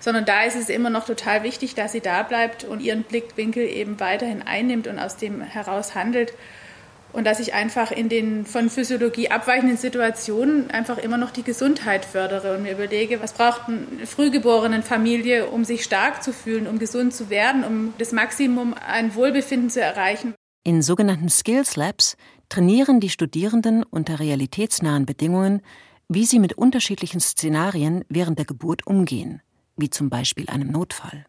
sondern 0.00 0.24
da 0.24 0.42
ist 0.42 0.56
es 0.56 0.68
immer 0.68 0.90
noch 0.90 1.06
total 1.06 1.42
wichtig, 1.42 1.74
dass 1.74 1.92
sie 1.92 2.00
da 2.00 2.22
bleibt 2.22 2.64
und 2.64 2.80
ihren 2.80 3.02
Blickwinkel 3.02 3.66
eben 3.66 4.00
weiterhin 4.00 4.42
einnimmt 4.42 4.86
und 4.86 4.98
aus 4.98 5.16
dem 5.16 5.40
heraus 5.40 5.94
handelt 5.94 6.32
und 7.14 7.24
dass 7.24 7.38
ich 7.38 7.54
einfach 7.54 7.92
in 7.92 8.08
den 8.08 8.44
von 8.44 8.68
Physiologie 8.68 9.30
abweichenden 9.30 9.76
Situationen 9.76 10.70
einfach 10.70 10.98
immer 10.98 11.16
noch 11.16 11.30
die 11.30 11.44
Gesundheit 11.44 12.04
fördere 12.04 12.56
und 12.56 12.64
mir 12.64 12.72
überlege, 12.72 13.22
was 13.22 13.32
braucht 13.32 13.68
eine 13.68 14.06
frühgeborene 14.06 14.82
Familie, 14.82 15.46
um 15.46 15.64
sich 15.64 15.84
stark 15.84 16.22
zu 16.24 16.32
fühlen, 16.32 16.66
um 16.66 16.78
gesund 16.78 17.14
zu 17.14 17.30
werden, 17.30 17.62
um 17.64 17.94
das 17.98 18.12
Maximum 18.12 18.74
an 18.74 19.14
Wohlbefinden 19.14 19.70
zu 19.70 19.80
erreichen. 19.80 20.34
In 20.64 20.82
sogenannten 20.82 21.28
Skills 21.28 21.76
Labs 21.76 22.16
trainieren 22.48 22.98
die 22.98 23.10
Studierenden 23.10 23.84
unter 23.84 24.18
realitätsnahen 24.18 25.06
Bedingungen, 25.06 25.62
wie 26.08 26.26
sie 26.26 26.40
mit 26.40 26.54
unterschiedlichen 26.54 27.20
Szenarien 27.20 28.04
während 28.08 28.38
der 28.38 28.46
Geburt 28.46 28.86
umgehen, 28.86 29.40
wie 29.76 29.90
zum 29.90 30.10
Beispiel 30.10 30.48
einem 30.48 30.70
Notfall. 30.70 31.26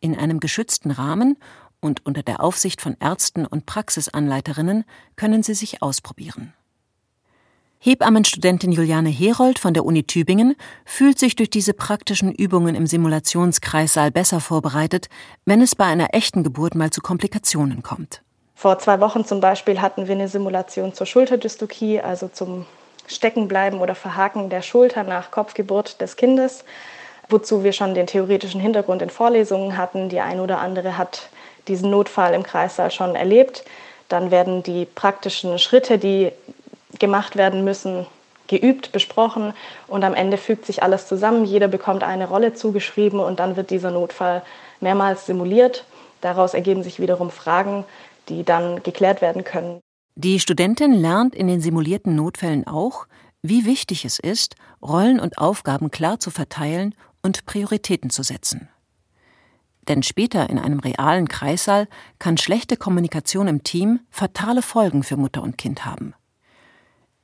In 0.00 0.16
einem 0.16 0.40
geschützten 0.40 0.90
Rahmen 0.90 1.36
und 1.80 2.04
unter 2.04 2.22
der 2.22 2.42
Aufsicht 2.42 2.80
von 2.80 2.96
Ärzten 3.00 3.46
und 3.46 3.66
Praxisanleiterinnen 3.66 4.84
können 5.16 5.42
sie 5.42 5.54
sich 5.54 5.82
ausprobieren. 5.82 6.52
Hebammenstudentin 7.78 8.72
Juliane 8.72 9.10
Herold 9.10 9.58
von 9.58 9.74
der 9.74 9.84
Uni 9.84 10.04
Tübingen 10.04 10.56
fühlt 10.84 11.18
sich 11.18 11.36
durch 11.36 11.50
diese 11.50 11.74
praktischen 11.74 12.32
Übungen 12.32 12.74
im 12.74 12.86
Simulationskreissaal 12.86 14.10
besser 14.10 14.40
vorbereitet, 14.40 15.08
wenn 15.44 15.60
es 15.60 15.74
bei 15.76 15.84
einer 15.84 16.14
echten 16.14 16.42
Geburt 16.42 16.74
mal 16.74 16.90
zu 16.90 17.00
Komplikationen 17.00 17.82
kommt. 17.82 18.22
Vor 18.54 18.78
zwei 18.78 19.00
Wochen 19.00 19.24
zum 19.24 19.40
Beispiel 19.40 19.80
hatten 19.82 20.08
wir 20.08 20.14
eine 20.14 20.28
Simulation 20.28 20.94
zur 20.94 21.06
Schulterdystokie, 21.06 22.00
also 22.00 22.28
zum 22.28 22.64
Steckenbleiben 23.06 23.78
oder 23.78 23.94
Verhaken 23.94 24.48
der 24.50 24.62
Schulter 24.62 25.04
nach 25.04 25.30
Kopfgeburt 25.30 26.00
des 26.00 26.16
Kindes, 26.16 26.64
wozu 27.28 27.64
wir 27.64 27.72
schon 27.72 27.94
den 27.94 28.06
theoretischen 28.06 28.60
Hintergrund 28.60 29.02
in 29.02 29.10
Vorlesungen 29.10 29.76
hatten. 29.76 30.08
Die 30.08 30.20
eine 30.20 30.42
oder 30.42 30.58
andere 30.58 30.96
hat 30.96 31.28
diesen 31.68 31.90
Notfall 31.90 32.34
im 32.34 32.42
Kreissaal 32.42 32.90
schon 32.90 33.14
erlebt. 33.16 33.64
Dann 34.08 34.30
werden 34.30 34.62
die 34.62 34.84
praktischen 34.84 35.58
Schritte, 35.58 35.98
die 35.98 36.30
gemacht 36.98 37.36
werden 37.36 37.64
müssen, 37.64 38.06
geübt, 38.46 38.92
besprochen 38.92 39.52
und 39.88 40.04
am 40.04 40.14
Ende 40.14 40.36
fügt 40.36 40.66
sich 40.66 40.82
alles 40.82 41.08
zusammen. 41.08 41.44
Jeder 41.44 41.68
bekommt 41.68 42.04
eine 42.04 42.28
Rolle 42.28 42.54
zugeschrieben 42.54 43.18
und 43.18 43.40
dann 43.40 43.56
wird 43.56 43.70
dieser 43.70 43.90
Notfall 43.90 44.42
mehrmals 44.80 45.26
simuliert. 45.26 45.84
Daraus 46.20 46.54
ergeben 46.54 46.82
sich 46.82 47.00
wiederum 47.00 47.30
Fragen, 47.30 47.84
die 48.28 48.44
dann 48.44 48.82
geklärt 48.82 49.20
werden 49.20 49.44
können. 49.44 49.80
Die 50.14 50.40
Studentin 50.40 50.92
lernt 50.92 51.34
in 51.34 51.46
den 51.46 51.60
simulierten 51.60 52.14
Notfällen 52.14 52.66
auch, 52.66 53.06
wie 53.42 53.66
wichtig 53.66 54.04
es 54.04 54.18
ist, 54.18 54.54
Rollen 54.82 55.20
und 55.20 55.38
Aufgaben 55.38 55.90
klar 55.90 56.18
zu 56.18 56.30
verteilen 56.30 56.94
und 57.26 57.44
Prioritäten 57.44 58.08
zu 58.08 58.22
setzen. 58.22 58.68
Denn 59.88 60.02
später 60.02 60.48
in 60.48 60.58
einem 60.58 60.80
realen 60.80 61.28
Kreissaal 61.28 61.88
kann 62.18 62.38
schlechte 62.38 62.76
Kommunikation 62.76 63.48
im 63.48 63.62
Team 63.62 64.00
fatale 64.10 64.62
Folgen 64.62 65.02
für 65.02 65.16
Mutter 65.16 65.42
und 65.42 65.58
Kind 65.58 65.84
haben. 65.84 66.14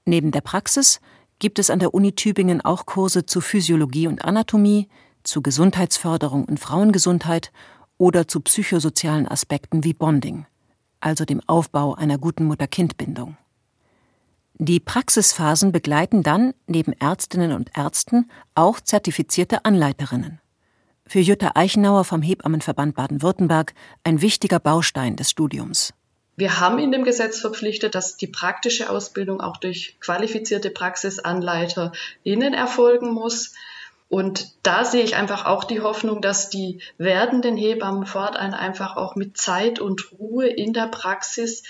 Neben 0.05 0.31
der 0.31 0.43
Praxis 0.43 1.01
gibt 1.39 1.59
es 1.59 1.71
an 1.71 1.79
der 1.79 1.95
Uni 1.95 2.13
Tübingen 2.13 2.61
auch 2.61 2.87
Kurse 2.87 3.27
zu 3.27 3.41
Physiologie 3.41 4.07
und 4.07 4.25
Anatomie, 4.25 4.89
zu 5.23 5.41
Gesundheitsförderung 5.41 6.45
und 6.45 6.61
Frauengesundheit 6.61 7.53
oder 7.97 8.27
zu 8.27 8.41
psychosozialen 8.41 9.29
Aspekten 9.29 9.85
wie 9.85 9.95
Bonding, 9.95 10.47
also 11.01 11.25
dem 11.25 11.41
Aufbau 11.47 11.95
einer 11.95 12.19
guten 12.19 12.45
Mutter-Kind-Bindung. 12.45 13.37
Die 14.65 14.79
Praxisphasen 14.79 15.73
begleiten 15.73 16.23
dann 16.23 16.55
neben 16.69 16.93
Ärztinnen 16.93 17.53
und 17.53 17.77
Ärzten 17.77 18.31
auch 18.55 18.81
zertifizierte 18.81 19.65
Anleiterinnen 19.65 20.41
für 21.13 21.21
Jutta 21.21 21.51
Eichenauer 21.57 22.05
vom 22.05 22.23
Hebammenverband 22.23 22.95
Baden-Württemberg 22.95 23.75
ein 24.03 24.23
wichtiger 24.23 24.59
Baustein 24.59 25.17
des 25.17 25.31
Studiums. 25.31 25.93
Wir 26.37 26.59
haben 26.59 26.79
in 26.79 26.91
dem 26.91 27.05
Gesetz 27.05 27.39
verpflichtet, 27.39 27.95
dass 27.95 28.17
die 28.17 28.29
praktische 28.29 28.89
Ausbildung 28.89 29.43
auch 29.43 29.59
durch 29.59 29.97
qualifizierte 30.01 30.71
PraxisanleiterInnen 30.71 32.55
erfolgen 32.55 33.13
muss. 33.13 33.53
Und 34.09 34.55
da 34.63 34.85
sehe 34.87 35.05
ich 35.05 35.15
einfach 35.15 35.45
auch 35.45 35.65
die 35.65 35.83
Hoffnung, 35.83 36.23
dass 36.23 36.49
die 36.49 36.81
werdenden 36.97 37.57
Hebammen 37.57 38.07
fortan 38.07 38.55
einfach 38.55 38.97
auch 38.97 39.15
mit 39.15 39.37
Zeit 39.37 39.81
und 39.81 40.13
Ruhe 40.13 40.47
in 40.47 40.73
der 40.73 40.87
Praxis 40.87 41.63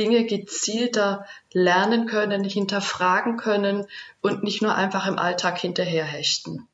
Dinge 0.00 0.24
gezielter 0.24 1.26
lernen 1.52 2.06
können, 2.06 2.42
hinterfragen 2.42 3.36
können 3.36 3.84
und 4.22 4.42
nicht 4.42 4.62
nur 4.62 4.74
einfach 4.74 5.06
im 5.06 5.18
Alltag 5.18 5.58
hinterherhechten. 5.58 6.66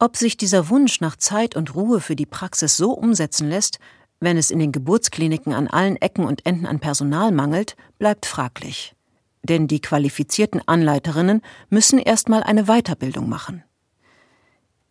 Ob 0.00 0.16
sich 0.16 0.36
dieser 0.36 0.68
Wunsch 0.68 1.00
nach 1.00 1.14
Zeit 1.14 1.54
und 1.54 1.76
Ruhe 1.76 2.00
für 2.00 2.16
die 2.16 2.26
Praxis 2.26 2.76
so 2.76 2.90
umsetzen 2.90 3.48
lässt, 3.48 3.78
wenn 4.18 4.36
es 4.36 4.50
in 4.50 4.58
den 4.58 4.72
Geburtskliniken 4.72 5.52
an 5.52 5.68
allen 5.68 5.94
Ecken 5.96 6.24
und 6.24 6.44
Enden 6.44 6.66
an 6.66 6.80
Personal 6.80 7.30
mangelt, 7.30 7.76
bleibt 7.98 8.26
fraglich. 8.26 8.96
Denn 9.44 9.68
die 9.68 9.80
qualifizierten 9.80 10.60
Anleiterinnen 10.66 11.40
müssen 11.70 12.00
erstmal 12.00 12.42
eine 12.42 12.64
Weiterbildung 12.64 13.28
machen. 13.28 13.62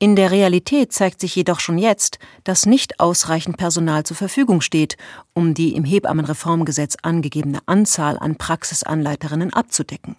In 0.01 0.15
der 0.15 0.31
Realität 0.31 0.91
zeigt 0.91 1.21
sich 1.21 1.35
jedoch 1.35 1.59
schon 1.59 1.77
jetzt, 1.77 2.17
dass 2.43 2.65
nicht 2.65 2.99
ausreichend 2.99 3.57
Personal 3.57 4.03
zur 4.03 4.17
Verfügung 4.17 4.61
steht, 4.61 4.97
um 5.35 5.53
die 5.53 5.75
im 5.75 5.83
Hebammenreformgesetz 5.83 6.97
angegebene 7.03 7.59
Anzahl 7.67 8.17
an 8.17 8.35
Praxisanleiterinnen 8.35 9.53
abzudecken. 9.53 10.15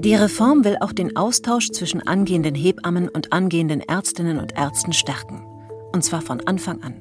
Die 0.00 0.14
Reform 0.14 0.66
will 0.66 0.76
auch 0.80 0.92
den 0.92 1.16
Austausch 1.16 1.70
zwischen 1.70 2.06
angehenden 2.06 2.54
Hebammen 2.54 3.08
und 3.08 3.32
angehenden 3.32 3.80
Ärztinnen 3.80 4.38
und 4.38 4.52
Ärzten 4.58 4.92
stärken. 4.92 5.42
Und 5.94 6.04
zwar 6.04 6.20
von 6.20 6.46
Anfang 6.46 6.82
an. 6.82 7.00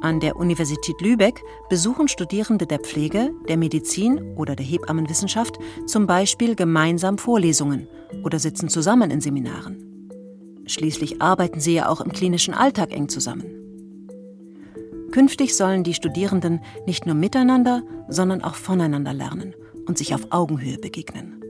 An 0.00 0.20
der 0.20 0.36
Universität 0.36 1.00
Lübeck 1.00 1.42
besuchen 1.68 2.06
Studierende 2.06 2.66
der 2.66 2.78
Pflege, 2.78 3.32
der 3.48 3.56
Medizin 3.56 4.36
oder 4.36 4.54
der 4.54 4.64
Hebammenwissenschaft 4.64 5.58
zum 5.86 6.06
Beispiel 6.06 6.54
gemeinsam 6.54 7.18
Vorlesungen 7.18 7.88
oder 8.22 8.38
sitzen 8.38 8.68
zusammen 8.68 9.10
in 9.10 9.20
Seminaren. 9.20 9.84
Schließlich 10.66 11.20
arbeiten 11.20 11.58
sie 11.58 11.74
ja 11.74 11.88
auch 11.88 12.00
im 12.00 12.12
klinischen 12.12 12.54
Alltag 12.54 12.92
eng 12.92 13.08
zusammen. 13.08 13.46
Künftig 15.10 15.56
sollen 15.56 15.82
die 15.82 15.94
Studierenden 15.94 16.60
nicht 16.86 17.06
nur 17.06 17.16
miteinander, 17.16 17.82
sondern 18.08 18.44
auch 18.44 18.54
voneinander 18.54 19.12
lernen 19.12 19.54
und 19.86 19.98
sich 19.98 20.14
auf 20.14 20.28
Augenhöhe 20.30 20.78
begegnen. 20.78 21.42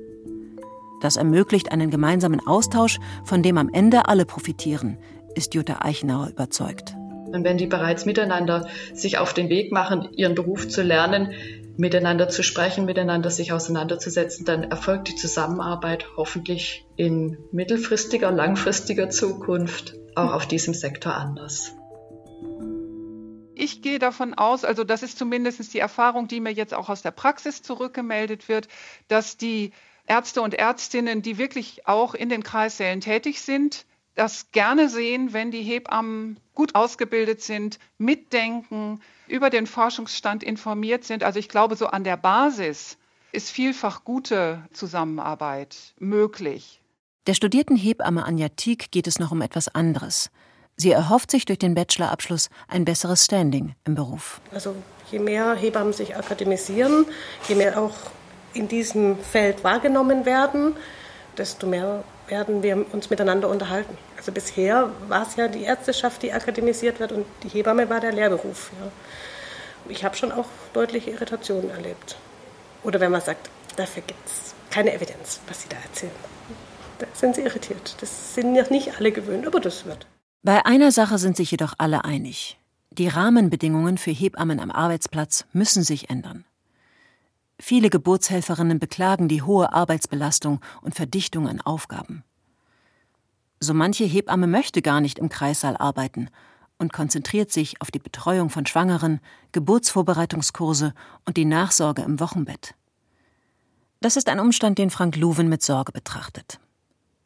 Das 1.03 1.17
ermöglicht 1.17 1.71
einen 1.71 1.91
gemeinsamen 1.91 2.45
Austausch, 2.47 2.99
von 3.25 3.43
dem 3.43 3.59
am 3.59 3.69
Ende 3.69 4.09
alle 4.09 4.25
profitieren, 4.25 4.97
ist 5.35 5.55
Jutta 5.55 5.81
Eichenauer 5.81 6.29
überzeugt. 6.29 6.98
Und 7.33 7.45
wenn 7.45 7.59
die 7.59 7.67
bereits 7.67 8.07
miteinander 8.07 8.69
sich 8.95 9.19
auf 9.19 9.35
den 9.35 9.49
Weg 9.49 9.73
machen, 9.73 10.09
ihren 10.13 10.35
Beruf 10.35 10.69
zu 10.69 10.83
lernen, 10.83 11.33
miteinander 11.77 12.29
zu 12.29 12.43
sprechen, 12.43 12.87
miteinander 12.87 13.31
sich 13.31 13.53
auseinanderzusetzen, 13.53 14.45
dann 14.45 14.65
erfolgt 14.65 15.09
die 15.09 15.15
Zusammenarbeit 15.15 16.07
hoffentlich 16.17 16.85
in 16.97 17.39
mittelfristiger, 17.53 18.33
langfristiger 18.33 19.11
Zukunft 19.11 19.95
auch 20.17 20.33
auf 20.33 20.47
diesem 20.47 20.75
Sektor 20.75 21.15
anders. 21.15 21.73
Ich 23.55 23.83
gehe 23.83 23.99
davon 23.99 24.35
aus, 24.35 24.65
also 24.65 24.85
das 24.85 25.03
ist 25.03 25.19
zumindest 25.19 25.73
die 25.75 25.79
Erfahrung, 25.79 26.29
die 26.29 26.41
mir 26.41 26.53
jetzt 26.53 26.75
auch 26.75 26.89
aus 26.89 27.03
der 27.03 27.11
Praxis 27.11 27.63
zurückgemeldet 27.63 28.49
wird, 28.49 28.69
dass 29.09 29.37
die 29.37 29.73
Ärzte 30.07 30.43
und 30.43 30.55
Ärztinnen, 30.55 31.23
die 31.23 31.39
wirklich 31.39 31.87
auch 31.87 32.15
in 32.15 32.29
den 32.29 32.43
Kreissälen 32.43 33.01
tätig 33.01 33.41
sind, 33.41 33.85
das 34.19 34.51
gerne 34.51 34.89
sehen, 34.89 35.33
wenn 35.33 35.53
die 35.53 35.63
Hebammen 35.63 36.41
gut 36.53 36.75
ausgebildet 36.75 37.41
sind, 37.41 37.79
mitdenken, 37.99 39.01
über 39.29 39.49
den 39.49 39.69
Forschungsstand 39.69 40.43
informiert 40.43 41.05
sind. 41.05 41.23
Also 41.23 41.39
ich 41.39 41.49
glaube, 41.49 41.77
so 41.77 41.87
an 41.87 42.03
der 42.03 42.17
Basis 42.17 42.99
ist 43.31 43.51
vielfach 43.51 44.05
gute 44.05 44.67
Zusammenarbeit 44.73 45.95
möglich. 46.01 46.81
Der 47.29 47.35
studierten 47.35 47.77
Hebamme 47.77 48.25
Anja 48.25 48.49
Tieck 48.49 48.91
geht 48.91 49.07
es 49.07 49.21
noch 49.21 49.31
um 49.31 49.41
etwas 49.41 49.69
anderes. 49.69 50.31
Sie 50.75 50.91
erhofft 50.91 51.31
sich 51.31 51.45
durch 51.45 51.59
den 51.61 51.75
Bachelorabschluss 51.75 52.51
ein 52.67 52.85
besseres 52.85 53.25
Standing 53.25 53.77
im 53.85 53.95
Beruf. 53.95 54.41
Also 54.51 54.75
je 55.13 55.21
mehr 55.21 55.55
Hebammen 55.55 55.93
sich 55.93 56.17
akademisieren, 56.17 57.07
je 57.47 57.55
mehr 57.55 57.81
auch 57.81 57.95
in 58.53 58.67
diesem 58.67 59.17
Feld 59.19 59.63
wahrgenommen 59.63 60.25
werden, 60.25 60.75
desto 61.37 61.69
mehr 61.69 62.03
werden 62.29 62.63
wir 62.63 62.85
uns 62.93 63.11
miteinander 63.11 63.49
unterhalten. 63.49 63.97
Also 64.17 64.33
bisher 64.33 64.91
war 65.09 65.27
es 65.27 65.37
ja 65.37 65.49
die 65.49 65.63
Ärzteschaft, 65.63 66.23
die 66.23 66.33
akademisiert 66.33 67.01
wird 67.01 67.13
und 67.13 67.27
die 67.43 67.49
Hebamme 67.49 67.89
war 67.89 68.01
der 68.01 68.13
Lehrberuf. 68.13 68.71
Ja. 68.81 68.91
Ich 69.89 70.05
habe 70.05 70.17
schon 70.17 70.33
auch 70.33 70.47
deutliche 70.73 71.11
Irritationen 71.11 71.71
erlebt. 71.71 72.17
Oder 72.83 73.01
wenn 73.01 73.11
man 73.11 73.21
sagt, 73.21 73.49
dafür 73.77 74.03
gibt 74.07 74.27
es 74.27 74.55
keine 74.71 74.93
Evidenz, 74.95 75.41
was 75.49 75.63
Sie 75.63 75.69
da 75.69 75.77
erzählen. 75.77 76.13
Da 76.99 77.07
sind 77.15 77.37
sie 77.37 77.43
irritiert. 77.43 77.97
Das 78.01 78.35
sind 78.35 78.55
ja 78.55 78.65
nicht 78.71 78.99
alle 78.99 79.13
gewöhnt, 79.13 79.47
aber 79.47 79.61
das 79.61 79.87
wird. 79.87 80.07
Bei 80.43 80.67
einer 80.67 80.93
Sache 80.93 81.19
sind 81.19 81.37
sich 81.37 81.51
jedoch 81.51 81.75
alle 81.79 82.05
einig. 82.05 82.59
Die 82.91 83.09
Rahmenbedingungen 83.09 83.99
für 83.99 84.11
Hebammen 84.11 84.61
am 84.61 84.71
Arbeitsplatz 84.71 85.45
müssen 85.53 85.85
sich 85.85 86.11
ändern. 86.11 86.45
Viele 87.61 87.91
Geburtshelferinnen 87.91 88.79
beklagen 88.79 89.29
die 89.29 89.43
hohe 89.43 89.73
Arbeitsbelastung 89.73 90.61
und 90.83 90.95
Verdichtung 90.95 91.49
an 91.49 91.61
Aufgaben. 91.61 92.23
So 93.61 93.75
manche 93.75 94.05
Hebamme 94.05 94.47
möchte 94.47 94.83
gar 94.83 95.01
nicht 95.01 95.19
im 95.19 95.29
Kreissaal 95.29 95.77
arbeiten 95.77 96.31
und 96.79 96.93
konzentriert 96.93 97.51
sich 97.51 97.81
auf 97.83 97.91
die 97.91 97.99
Betreuung 97.99 98.51
von 98.51 98.65
Schwangeren, 98.67 99.21
Geburtsvorbereitungskurse 99.51 100.95
und 101.25 101.37
die 101.37 101.45
Nachsorge 101.45 102.03
im 102.03 102.21
Wochenbett. 102.21 102.75
Das 104.01 104.17
ist 104.17 104.29
ein 104.29 104.39
Umstand, 104.39 104.79
den 104.79 104.91
Frank 104.91 105.17
Luwen 105.17 105.49
mit 105.49 105.63
Sorge 105.63 105.91
betrachtet. 105.91 106.61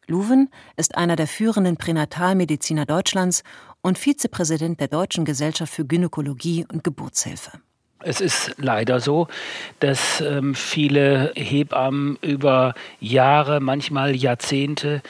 Luwen 0.07 0.49
ist 0.77 0.97
einer 0.97 1.17
der 1.17 1.27
führenden 1.27 1.77
Pränatalmediziner 1.77 2.87
Deutschlands 2.87 3.43
und 3.83 3.99
Vizepräsident 3.99 4.81
der 4.81 4.89
Deutschen 4.89 5.27
Gesellschaft 5.27 5.73
für 5.73 5.85
Gynäkologie 5.85 6.67
und 6.73 6.83
Geburtshilfe. 6.83 7.61
Es 8.05 8.21
ist 8.21 8.55
leider 8.59 9.01
so, 9.01 9.29
dass 9.81 10.21
ähm, 10.21 10.55
viele 10.55 11.33
Hebammen 11.35 12.19
über 12.21 12.75
Jahre, 13.01 13.61
manchmal 13.61 14.15
Jahrzehnte 14.15 15.03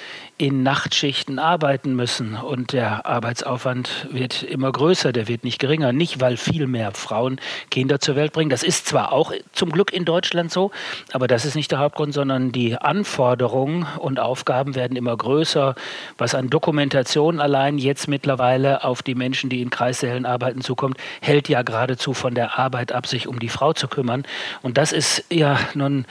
in 0.43 0.65
Nachtschichten 0.65 1.39
arbeiten 1.39 1.95
müssen 1.95 2.35
und 2.35 2.73
der 2.73 3.07
Arbeitsaufwand 3.07 4.09
wird 4.11 4.43
immer 4.43 4.73
größer, 4.73 5.13
der 5.13 5.29
wird 5.29 5.45
nicht 5.45 5.61
geringer. 5.61 5.93
Nicht, 5.93 6.21
weil 6.21 6.37
viel 6.37 6.67
mehr 6.67 6.91
Frauen 6.91 7.41
Kinder 7.71 8.01
zur 8.01 8.17
Welt 8.17 8.33
bringen. 8.33 8.51
Das 8.51 8.65
ist 8.65 8.89
zwar 8.89 9.13
auch 9.13 9.33
zum 9.53 9.71
Glück 9.71 9.93
in 9.93 10.05
Deutschland 10.05 10.51
so, 10.51 10.73
aber 11.13 11.29
das 11.29 11.45
ist 11.45 11.55
nicht 11.55 11.71
der 11.71 11.79
Hauptgrund, 11.79 12.13
sondern 12.13 12.51
die 12.51 12.77
Anforderungen 12.77 13.87
und 14.01 14.19
Aufgaben 14.19 14.75
werden 14.75 14.97
immer 14.97 15.17
größer, 15.17 15.77
was 16.19 16.35
an 16.35 16.51
Dokumentation 16.51 17.38
allein 17.38 17.79
jetzt 17.79 18.09
mittlerweile 18.09 18.83
auf 18.83 19.05
die 19.05 19.14
Menschen, 19.14 19.49
die 19.49 19.62
in 19.62 19.71
Kreissälen 19.71 20.27
arbeiten, 20.27 20.61
zukommt, 20.61 20.97
hält 21.21 21.49
ja 21.49 21.62
geradezu 21.62 22.14
von 22.14 22.35
der 22.35 22.59
Arbeit 22.59 22.90
ab, 22.90 23.07
sich 23.07 23.29
um 23.29 23.38
die 23.38 23.49
Frau 23.49 23.75
zu 23.75 23.87
kümmern. 23.87 24.25
Und 24.61 24.77
das 24.77 24.90
ist 24.90 25.25
ja 25.31 25.57
nun 25.75 26.05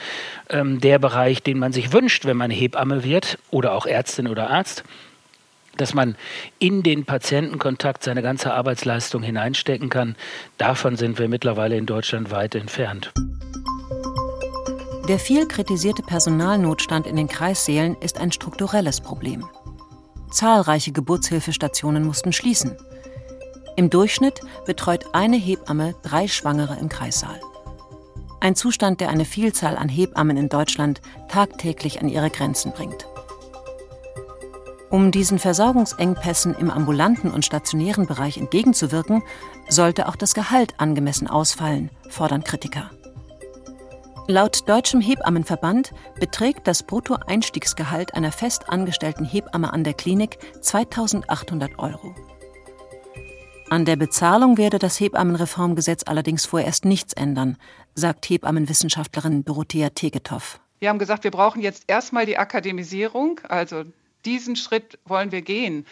ähm, 0.48 0.80
der 0.80 0.98
Bereich, 0.98 1.42
den 1.42 1.58
man 1.58 1.74
sich 1.74 1.92
wünscht, 1.92 2.24
wenn 2.24 2.38
man 2.38 2.50
Hebamme 2.50 3.04
wird 3.04 3.36
oder 3.50 3.74
auch 3.74 3.84
Ärztin 3.84 4.21
oder 4.26 4.50
Arzt 4.50 4.84
dass 5.76 5.94
man 5.94 6.16
in 6.58 6.82
den 6.82 7.04
Patientenkontakt 7.04 8.02
seine 8.02 8.22
ganze 8.22 8.52
Arbeitsleistung 8.52 9.22
hineinstecken 9.22 9.88
kann, 9.88 10.16
davon 10.58 10.96
sind 10.96 11.18
wir 11.18 11.28
mittlerweile 11.28 11.76
in 11.76 11.86
Deutschland 11.86 12.30
weit 12.30 12.54
entfernt. 12.54 13.12
Der 15.08 15.18
viel 15.18 15.48
kritisierte 15.48 16.02
Personalnotstand 16.02 17.06
in 17.06 17.16
den 17.16 17.28
Kreissälen 17.28 17.96
ist 18.00 18.18
ein 18.18 18.30
strukturelles 18.30 19.00
Problem. 19.00 19.44
Zahlreiche 20.30 20.92
Geburtshilfestationen 20.92 22.04
mussten 22.04 22.32
schließen. 22.32 22.76
Im 23.76 23.90
Durchschnitt 23.90 24.40
betreut 24.64 25.06
eine 25.12 25.36
Hebamme 25.36 25.94
drei 26.02 26.28
Schwangere 26.28 26.78
im 26.78 26.88
Kreissaal. 26.88 27.40
Ein 28.40 28.54
Zustand, 28.54 29.00
der 29.00 29.08
eine 29.08 29.24
Vielzahl 29.24 29.76
an 29.76 29.88
Hebammen 29.88 30.36
in 30.36 30.48
Deutschland 30.48 31.00
tagtäglich 31.28 32.00
an 32.00 32.08
ihre 32.08 32.30
Grenzen 32.30 32.72
bringt. 32.72 33.06
Um 34.92 35.10
diesen 35.10 35.38
Versorgungsengpässen 35.38 36.54
im 36.54 36.70
ambulanten 36.70 37.30
und 37.30 37.46
stationären 37.46 38.06
Bereich 38.06 38.36
entgegenzuwirken, 38.36 39.22
sollte 39.66 40.06
auch 40.06 40.16
das 40.16 40.34
Gehalt 40.34 40.74
angemessen 40.76 41.28
ausfallen, 41.28 41.88
fordern 42.10 42.44
Kritiker. 42.44 42.90
Laut 44.28 44.68
Deutschem 44.68 45.00
Hebammenverband 45.00 45.94
beträgt 46.20 46.66
das 46.66 46.82
Bruttoeinstiegsgehalt 46.82 48.12
einer 48.12 48.32
festangestellten 48.32 49.24
Hebamme 49.24 49.72
an 49.72 49.82
der 49.82 49.94
Klinik 49.94 50.36
2800 50.60 51.78
Euro. 51.78 52.14
An 53.70 53.86
der 53.86 53.96
Bezahlung 53.96 54.58
werde 54.58 54.78
das 54.78 55.00
Hebammenreformgesetz 55.00 56.02
allerdings 56.04 56.44
vorerst 56.44 56.84
nichts 56.84 57.14
ändern, 57.14 57.56
sagt 57.94 58.28
Hebammenwissenschaftlerin 58.28 59.46
Dorothea 59.46 59.88
Tegetow. 59.88 60.60
Wir 60.80 60.90
haben 60.90 60.98
gesagt, 60.98 61.24
wir 61.24 61.30
brauchen 61.30 61.62
jetzt 61.62 61.84
erstmal 61.86 62.26
die 62.26 62.36
Akademisierung, 62.36 63.40
also 63.48 63.84
diesen 64.24 64.56
Schritt 64.56 64.98
wollen 65.04 65.32
wir 65.32 65.42
gehen. 65.42 65.86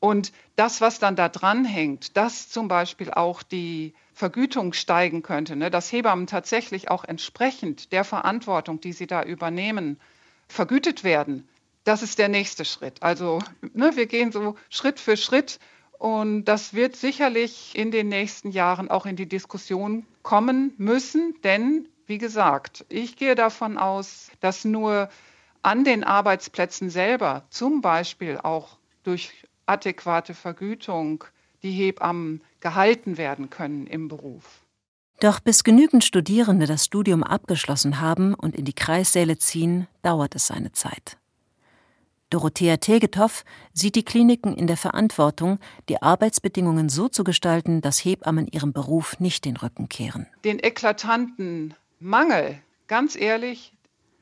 Und 0.00 0.32
das, 0.56 0.80
was 0.80 0.98
dann 0.98 1.16
da 1.16 1.28
dranhängt, 1.28 2.16
dass 2.16 2.50
zum 2.50 2.68
Beispiel 2.68 3.10
auch 3.10 3.42
die 3.42 3.94
Vergütung 4.12 4.74
steigen 4.74 5.22
könnte, 5.22 5.56
ne, 5.56 5.70
dass 5.70 5.90
Hebammen 5.90 6.26
tatsächlich 6.26 6.90
auch 6.90 7.04
entsprechend 7.04 7.90
der 7.92 8.04
Verantwortung, 8.04 8.80
die 8.80 8.92
sie 8.92 9.06
da 9.06 9.22
übernehmen, 9.22 9.98
vergütet 10.46 11.04
werden, 11.04 11.48
das 11.84 12.02
ist 12.02 12.18
der 12.18 12.28
nächste 12.28 12.64
Schritt. 12.64 13.02
Also 13.02 13.40
ne, 13.72 13.96
wir 13.96 14.06
gehen 14.06 14.32
so 14.32 14.56
Schritt 14.68 15.00
für 15.00 15.16
Schritt 15.16 15.58
und 15.98 16.44
das 16.44 16.74
wird 16.74 16.96
sicherlich 16.96 17.72
in 17.74 17.90
den 17.90 18.08
nächsten 18.08 18.50
Jahren 18.50 18.90
auch 18.90 19.06
in 19.06 19.16
die 19.16 19.28
Diskussion 19.28 20.06
kommen 20.22 20.74
müssen, 20.76 21.34
denn, 21.44 21.88
wie 22.06 22.18
gesagt, 22.18 22.84
ich 22.88 23.16
gehe 23.16 23.34
davon 23.34 23.78
aus, 23.78 24.30
dass 24.40 24.64
nur 24.64 25.08
an 25.64 25.84
den 25.84 26.04
Arbeitsplätzen 26.04 26.90
selber, 26.90 27.44
zum 27.50 27.80
Beispiel 27.80 28.38
auch 28.38 28.78
durch 29.02 29.32
adäquate 29.66 30.34
Vergütung, 30.34 31.24
die 31.62 31.72
Hebammen 31.72 32.42
gehalten 32.60 33.16
werden 33.16 33.50
können 33.50 33.86
im 33.86 34.08
Beruf. 34.08 34.64
Doch 35.20 35.40
bis 35.40 35.64
genügend 35.64 36.04
Studierende 36.04 36.66
das 36.66 36.84
Studium 36.84 37.22
abgeschlossen 37.22 38.00
haben 38.00 38.34
und 38.34 38.54
in 38.54 38.64
die 38.64 38.74
Kreissäle 38.74 39.38
ziehen, 39.38 39.86
dauert 40.02 40.34
es 40.34 40.48
seine 40.48 40.72
Zeit. 40.72 41.16
Dorothea 42.28 42.76
Tegetow 42.78 43.44
sieht 43.72 43.94
die 43.94 44.02
Kliniken 44.02 44.54
in 44.56 44.66
der 44.66 44.76
Verantwortung, 44.76 45.60
die 45.88 46.02
Arbeitsbedingungen 46.02 46.88
so 46.88 47.08
zu 47.08 47.22
gestalten, 47.22 47.80
dass 47.80 48.04
Hebammen 48.04 48.48
ihrem 48.48 48.72
Beruf 48.72 49.20
nicht 49.20 49.44
den 49.44 49.56
Rücken 49.56 49.88
kehren. 49.88 50.26
Den 50.44 50.58
eklatanten 50.58 51.74
Mangel, 52.00 52.60
ganz 52.88 53.14
ehrlich, 53.16 53.72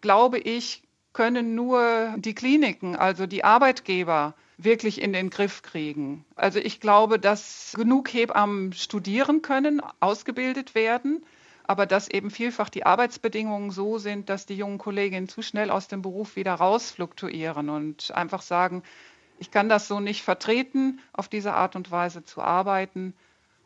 glaube 0.03 0.39
ich, 0.39 0.82
können 1.13 1.55
nur 1.55 2.15
die 2.17 2.35
Kliniken, 2.35 2.97
also 2.97 3.27
die 3.27 3.45
Arbeitgeber, 3.45 4.35
wirklich 4.59 5.03
in 5.03 5.13
den 5.13 5.31
Griff 5.31 5.63
kriegen. 5.63 6.25
Also 6.37 6.59
ich 6.59 6.79
glaube, 6.79 7.19
dass 7.19 7.73
genug 7.77 8.13
Hebammen 8.13 8.73
studieren 8.73 9.43
können, 9.43 9.83
ausgebildet 10.01 10.75
werden 10.75 11.23
aber 11.65 11.87
dass 11.87 12.09
eben 12.09 12.31
vielfach 12.31 12.69
die 12.69 12.85
Arbeitsbedingungen 12.85 13.71
so 13.71 13.99
sind, 13.99 14.29
dass 14.29 14.47
die 14.47 14.57
jungen 14.57 14.79
Kolleginnen 14.79 15.29
zu 15.29 15.43
schnell 15.43 15.71
aus 15.71 15.89
dem 15.89 16.03
Beruf 16.03 16.37
wieder 16.37 16.55
rausfluktuieren 16.55 17.69
und 17.69 18.11
einfach 18.13 18.43
sagen, 18.43 18.83
ich 19.39 19.51
kann 19.51 19.69
das 19.69 19.89
so 19.89 20.01
nicht 20.01 20.23
vertreten, 20.23 21.01
auf 21.13 21.29
diese 21.29 21.55
Art 21.55 21.77
und 21.77 21.91
Weise 21.91 22.25
zu 22.25 22.43
arbeiten. 22.43 23.15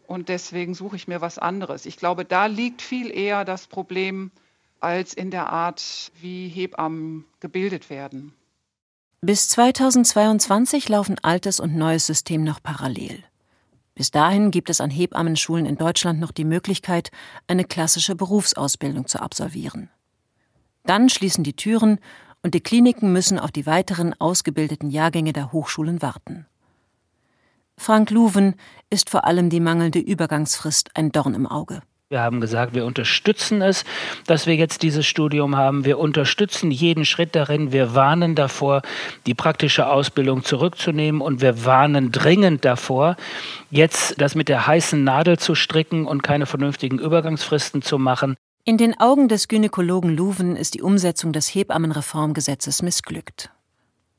und 0.07 0.29
deswegen 0.29 0.75
suche 0.75 0.95
ich 0.95 1.09
mir 1.09 1.21
was 1.21 1.37
anderes. 1.37 1.85
Ich 1.85 1.97
glaube, 1.97 2.25
da 2.25 2.47
liegt 2.47 2.81
viel 2.81 3.11
eher 3.11 3.45
das 3.45 3.67
Problem 3.67 4.31
als 4.81 5.15
in 5.15 5.31
der 5.31 5.51
Art, 5.51 6.13
wie 6.21 6.49
Hebammen 6.49 7.25
gebildet 7.41 7.91
werden. 7.91 8.33
Bis 9.21 9.49
2022 9.49 10.89
laufen 10.89 11.17
altes 11.23 11.59
und 11.59 11.75
neues 11.75 12.07
System 12.07 12.45
noch 12.45 12.63
parallel. 12.63 13.25
Bis 13.95 14.11
dahin 14.11 14.51
gibt 14.51 14.69
es 14.69 14.81
an 14.83 14.91
Hebammenschulen 14.91 15.65
in 15.65 15.77
Deutschland 15.77 16.21
noch 16.21 16.31
die 16.31 16.45
Möglichkeit, 16.45 17.11
eine 17.47 17.65
klassische 17.65 18.15
Berufsausbildung 18.15 19.07
zu 19.07 19.21
absolvieren. 19.21 19.89
Dann 20.85 21.09
schließen 21.09 21.45
die 21.45 21.57
Türen 21.57 21.99
und 22.43 22.55
die 22.55 22.61
Kliniken 22.61 23.13
müssen 23.13 23.39
auf 23.39 23.51
die 23.51 23.67
weiteren 23.67 24.15
ausgebildeten 24.21 24.91
Jahrgänge 24.91 25.33
der 25.33 25.51
Hochschulen 25.51 26.03
warten. 26.03 26.47
Frank 27.79 28.11
Luven 28.11 28.55
ist 28.91 29.11
vor 29.11 29.25
allem 29.25 29.51
die 29.51 29.61
mangelnde 29.61 29.99
Übergangsfrist 29.99 30.91
ein 30.95 31.11
Dorn 31.11 31.35
im 31.35 31.47
Auge. 31.47 31.83
Wir 32.09 32.21
haben 32.21 32.41
gesagt, 32.41 32.73
wir 32.73 32.85
unterstützen 32.85 33.63
es, 33.63 33.85
dass 34.29 34.47
wir 34.47 34.55
jetzt 34.55 34.85
dieses 34.85 35.05
Studium 35.05 35.57
haben. 35.57 35.85
Wir 35.85 35.99
unterstützen 35.99 36.71
jeden 36.71 37.05
Schritt 37.05 37.35
darin. 37.35 37.73
Wir 37.73 37.97
warnen 37.97 38.37
davor, 38.37 38.83
die 39.27 39.35
praktische 39.35 39.89
Ausbildung 39.89 40.45
zurückzunehmen. 40.45 41.21
Und 41.21 41.41
wir 41.41 41.65
warnen 41.65 42.13
dringend 42.13 42.65
davor, 42.65 43.17
jetzt 43.73 44.21
das 44.21 44.37
mit 44.37 44.49
der 44.49 44.69
heißen 44.69 45.03
Nadel 45.03 45.37
zu 45.41 45.57
stricken 45.57 46.07
und 46.07 46.23
keine 46.23 46.47
vernünftigen 46.47 47.01
Übergangsfristen 47.01 47.83
zu 47.83 47.99
machen. 47.99 48.37
In 48.65 48.79
den 48.79 49.01
Augen 49.01 49.27
des 49.27 49.49
Gynäkologen 49.49 50.17
Luven 50.17 50.55
ist 50.55 50.75
die 50.75 50.83
Umsetzung 50.83 51.33
des 51.33 51.53
Hebammenreformgesetzes 51.53 52.83
missglückt. 52.83 53.51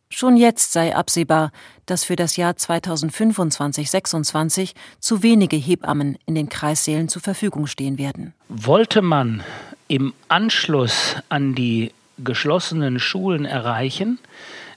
Schon 0.10 0.38
jetzt 0.38 0.72
sei 0.72 0.96
absehbar, 0.96 1.52
dass 1.86 2.06
für 2.06 2.15
das 2.15 2.38
Jahr 2.38 2.54
2025-26 2.54 4.74
zu 5.00 5.22
wenige 5.22 5.58
Hebammen 5.58 6.17
in 6.26 6.36
den 6.36 6.48
Kreissälen 6.48 7.10
zur 7.10 7.22
Verfügung 7.22 7.67
stehen 7.67 7.98
werden. 7.98 8.34
Wollte 8.48 9.02
man 9.02 9.43
im 9.89 10.13
Anschluss 10.30 11.17
an 11.28 11.56
die 11.56 11.91
geschlossenen 12.20 13.00
Schulen 13.00 13.46
erreichen, 13.46 14.20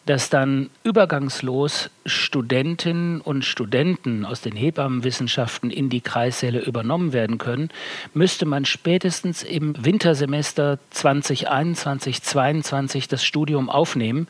dass 0.06 0.30
dann 0.30 0.70
übergangslos 0.82 1.90
Studentinnen 2.06 3.20
und 3.20 3.44
Studenten 3.44 4.24
aus 4.24 4.40
den 4.40 4.56
Hebammenwissenschaften 4.56 5.70
in 5.70 5.90
die 5.90 6.00
Kreissäle 6.00 6.60
übernommen 6.60 7.12
werden 7.12 7.38
können, 7.38 7.68
müsste 8.14 8.46
man 8.46 8.64
spätestens 8.64 9.42
im 9.42 9.74
Wintersemester 9.84 10.78
2021, 10.90 12.22
2022 12.22 13.08
das 13.08 13.24
Studium 13.24 13.68
aufnehmen, 13.68 14.26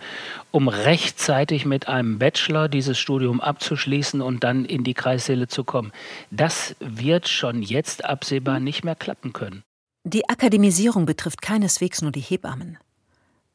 um 0.50 0.68
rechtzeitig 0.68 1.64
mit 1.64 1.88
einem 1.88 2.18
Bachelor 2.18 2.68
dieses 2.68 2.98
Studium 2.98 3.40
abzuschließen 3.40 4.20
und 4.20 4.44
dann 4.44 4.64
in 4.64 4.85
die 4.85 4.94
Kreissäle 4.94 5.48
zu 5.48 5.64
kommen. 5.64 5.92
Das 6.30 6.74
wird 6.80 7.28
schon 7.28 7.62
jetzt 7.62 8.04
absehbar 8.04 8.61
nicht 8.61 8.85
mehr 8.85 8.96
klappen 8.96 9.33
können. 9.33 9.62
Die 10.04 10.28
Akademisierung 10.28 11.06
betrifft 11.06 11.42
keineswegs 11.42 12.02
nur 12.02 12.11
die 12.11 12.20
Hebammen. 12.20 12.78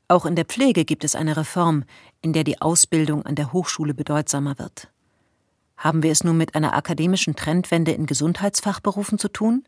Auch 0.08 0.26
in 0.26 0.36
der 0.36 0.46
Pflege 0.46 0.86
gibt 0.86 1.04
es 1.04 1.16
eine 1.16 1.36
Reform, 1.36 1.84
in 2.22 2.34
der 2.34 2.44
die 2.44 2.62
Ausbildung 2.62 3.26
an 3.26 3.36
der 3.36 3.54
Hochschule 3.54 3.94
bedeutsamer 3.94 4.60
wird. 4.60 4.90
Haben 5.78 6.04
wir 6.04 6.12
es 6.12 6.24
nun 6.24 6.38
mit 6.38 6.56
einer 6.56 6.74
akademischen 6.74 7.36
Trendwende 7.36 7.92
in 7.92 8.06
Gesundheitsfachberufen 8.06 9.18
zu 9.18 9.30
tun? 9.30 9.68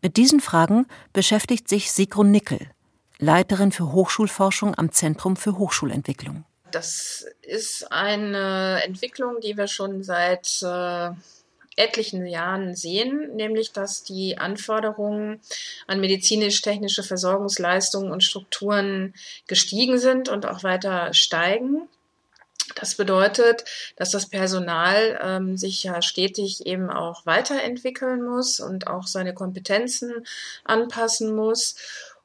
Mit 0.00 0.16
diesen 0.16 0.40
Fragen 0.40 0.86
beschäftigt 1.12 1.68
sich 1.68 1.90
Sigrun 1.90 2.30
Nickel, 2.30 2.70
Leiterin 3.18 3.72
für 3.72 3.92
Hochschulforschung 3.92 4.76
am 4.76 4.92
Zentrum 4.92 5.36
für 5.36 5.58
Hochschulentwicklung. 5.58 6.44
Das 6.70 7.26
ist 7.42 7.90
eine 7.90 8.82
Entwicklung, 8.84 9.40
die 9.42 9.56
wir 9.56 9.66
schon 9.66 10.04
seit 10.04 10.62
äh, 10.62 11.10
etlichen 11.78 12.26
Jahren 12.26 12.74
sehen, 12.74 13.34
nämlich 13.34 13.72
dass 13.72 14.02
die 14.02 14.38
Anforderungen 14.38 15.40
an 15.86 16.00
medizinisch-technische 16.00 17.02
Versorgungsleistungen 17.02 18.12
und 18.12 18.24
Strukturen 18.24 19.14
gestiegen 19.46 19.98
sind 19.98 20.28
und 20.28 20.46
auch 20.46 20.62
weiter 20.62 21.14
steigen. 21.14 21.88
Das 22.74 22.96
bedeutet, 22.96 23.64
dass 23.96 24.10
das 24.10 24.28
Personal 24.28 25.18
ähm, 25.22 25.56
sich 25.56 25.82
ja 25.82 26.02
stetig 26.02 26.66
eben 26.66 26.90
auch 26.90 27.24
weiterentwickeln 27.24 28.22
muss 28.22 28.60
und 28.60 28.86
auch 28.86 29.06
seine 29.06 29.34
Kompetenzen 29.34 30.26
anpassen 30.64 31.34
muss. 31.34 31.76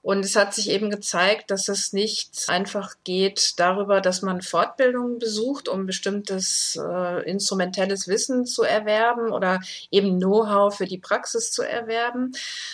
Und 0.04 0.26
es 0.26 0.36
hat 0.36 0.54
sich 0.54 0.70
eben 0.70 0.90
gezeigt, 0.90 1.50
dass 1.50 1.70
es 1.70 1.94
nicht 1.94 2.50
einfach 2.50 2.96
geht 3.06 3.58
darüber, 3.58 4.02
dass 4.02 4.22
man 4.22 4.42
Fortbildungen 4.42 5.18
besucht, 5.18 5.70
um 5.70 5.86
bestimmtes 5.86 6.78
äh, 6.78 7.24
instrumentelles 7.24 8.10
Wissen 8.10 8.46
zu 8.46 8.64
erwerben 8.64 9.32
oder 9.32 9.62
eben 9.92 10.20
Know-how 10.20 10.76
für 10.76 10.88
die 10.88 10.98
Praxis 10.98 11.54
zu 11.54 11.64
erwerben, 11.64 12.34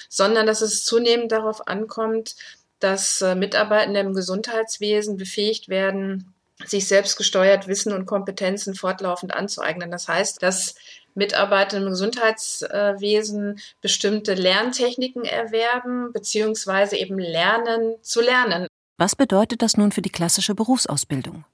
sondern 0.10 0.48
dass 0.48 0.62
es 0.62 0.84
zunehmend 0.84 1.32
darauf 1.32 1.68
ankommt, 1.68 2.36
dass 2.80 3.22
äh, 3.22 3.36
Mitarbeitende 3.36 4.00
im 4.00 4.16
Gesundheitswesen 4.16 5.18
befähigt 5.18 5.70
werden, 5.70 6.34
sich 6.66 6.88
selbst 6.88 7.16
gesteuert 7.16 7.68
Wissen 7.68 7.94
und 7.94 8.08
Kompetenzen 8.08 8.74
fortlaufend 8.74 9.36
anzueignen. 9.36 9.92
Das 9.92 10.08
heißt, 10.08 10.42
dass 10.42 10.74
Mitarbeiter 11.16 11.78
im 11.78 11.86
Gesundheitswesen 11.86 13.60
bestimmte 13.82 14.34
Lerntechniken 14.34 15.26
erwerben, 15.26 16.12
beziehungsweise 16.14 16.98
eben 16.98 17.20
lernen 17.20 17.96
zu 18.02 18.22
lernen. 18.22 18.68
Was 18.98 19.16
bedeutet 19.16 19.62
das 19.62 19.78
nun 19.78 19.92
für 19.92 20.02
die 20.02 20.12
klassische 20.12 20.56
Berufsausbildung? 20.56 21.46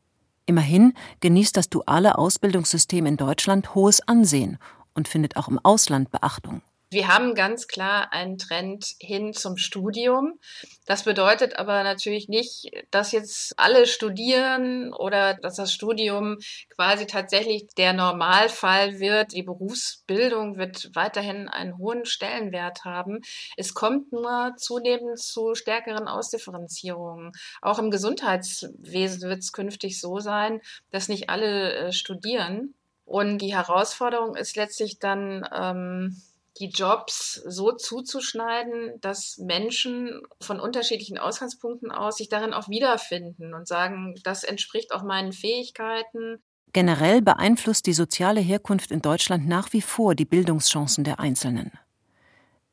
Immerhin 0.46 0.94
genießt 1.22 1.58
das 1.58 1.70
duale 1.70 2.18
Ausbildungssystem 2.18 3.06
in 3.06 3.18
Deutschland 3.18 3.74
hohes 3.74 4.08
Ansehen 4.08 4.58
und 4.94 5.08
findet 5.08 5.38
auch 5.38 5.48
im 5.48 5.60
Ausland 5.64 6.12
Beachtung. 6.12 6.62
Wir 6.96 7.10
haben 7.10 7.36
ganz 7.36 7.68
klar 7.68 8.14
einen 8.14 8.38
Trend 8.38 8.96
hin 9.00 9.34
zum 9.34 9.58
Studium. 9.58 10.40
Das 10.86 11.04
bedeutet 11.04 11.60
aber 11.60 11.84
natürlich 11.84 12.30
nicht, 12.30 12.72
dass 12.90 13.12
jetzt 13.12 13.54
alle 13.60 13.86
studieren 13.86 14.94
oder 14.94 15.34
dass 15.34 15.58
das 15.58 15.74
Studium 15.74 16.38
quasi 16.74 17.06
tatsächlich 17.06 17.68
der 17.78 17.92
Normalfall 17.92 18.98
wird. 19.02 19.34
Die 19.34 19.44
Berufsbildung 19.44 20.58
wird 20.58 20.92
weiterhin 20.94 21.50
einen 21.50 21.78
hohen 21.78 22.06
Stellenwert 22.06 22.86
haben. 22.86 23.20
Es 23.58 23.74
kommt 23.74 24.14
nur 24.14 24.54
zunehmend 24.56 25.20
zu 25.20 25.54
stärkeren 25.54 26.08
Ausdifferenzierungen. 26.08 27.34
Auch 27.62 27.78
im 27.78 27.92
Gesundheitswesen 27.92 29.30
wird 29.30 29.40
es 29.40 29.52
künftig 29.52 30.00
so 30.00 30.20
sein, 30.20 30.62
dass 30.92 31.10
nicht 31.10 31.30
alle 31.30 31.74
äh, 31.74 31.92
studieren. 31.92 32.74
Und 33.04 33.40
die 33.40 33.54
Herausforderung 33.54 34.38
ist 34.38 34.56
letztlich 34.56 34.98
dann, 35.00 35.46
ähm, 35.54 36.22
die 36.60 36.70
Jobs 36.70 37.34
so 37.46 37.74
zuzuschneiden, 37.74 39.00
dass 39.02 39.38
Menschen 39.38 40.22
von 40.40 40.60
unterschiedlichen 40.60 41.18
Ausgangspunkten 41.18 41.92
aus 41.92 42.18
sich 42.18 42.30
darin 42.30 42.54
auch 42.54 42.70
wiederfinden 42.70 43.54
und 43.54 43.68
sagen, 43.68 44.16
das 44.24 44.44
entspricht 44.44 44.94
auch 44.94 45.04
meinen 45.04 45.34
Fähigkeiten. 45.34 46.42
Generell 46.72 47.22
beeinflusst 47.22 47.86
die 47.86 47.94
soziale 47.94 48.42
Herkunft 48.42 48.92
in 48.92 49.02
Deutschland 49.02 49.48
nach 49.48 49.74
wie 49.74 49.82
vor 49.82 50.16
die 50.16 50.26
Bildungschancen 50.26 51.04
der 51.04 51.20
Einzelnen. 51.20 51.72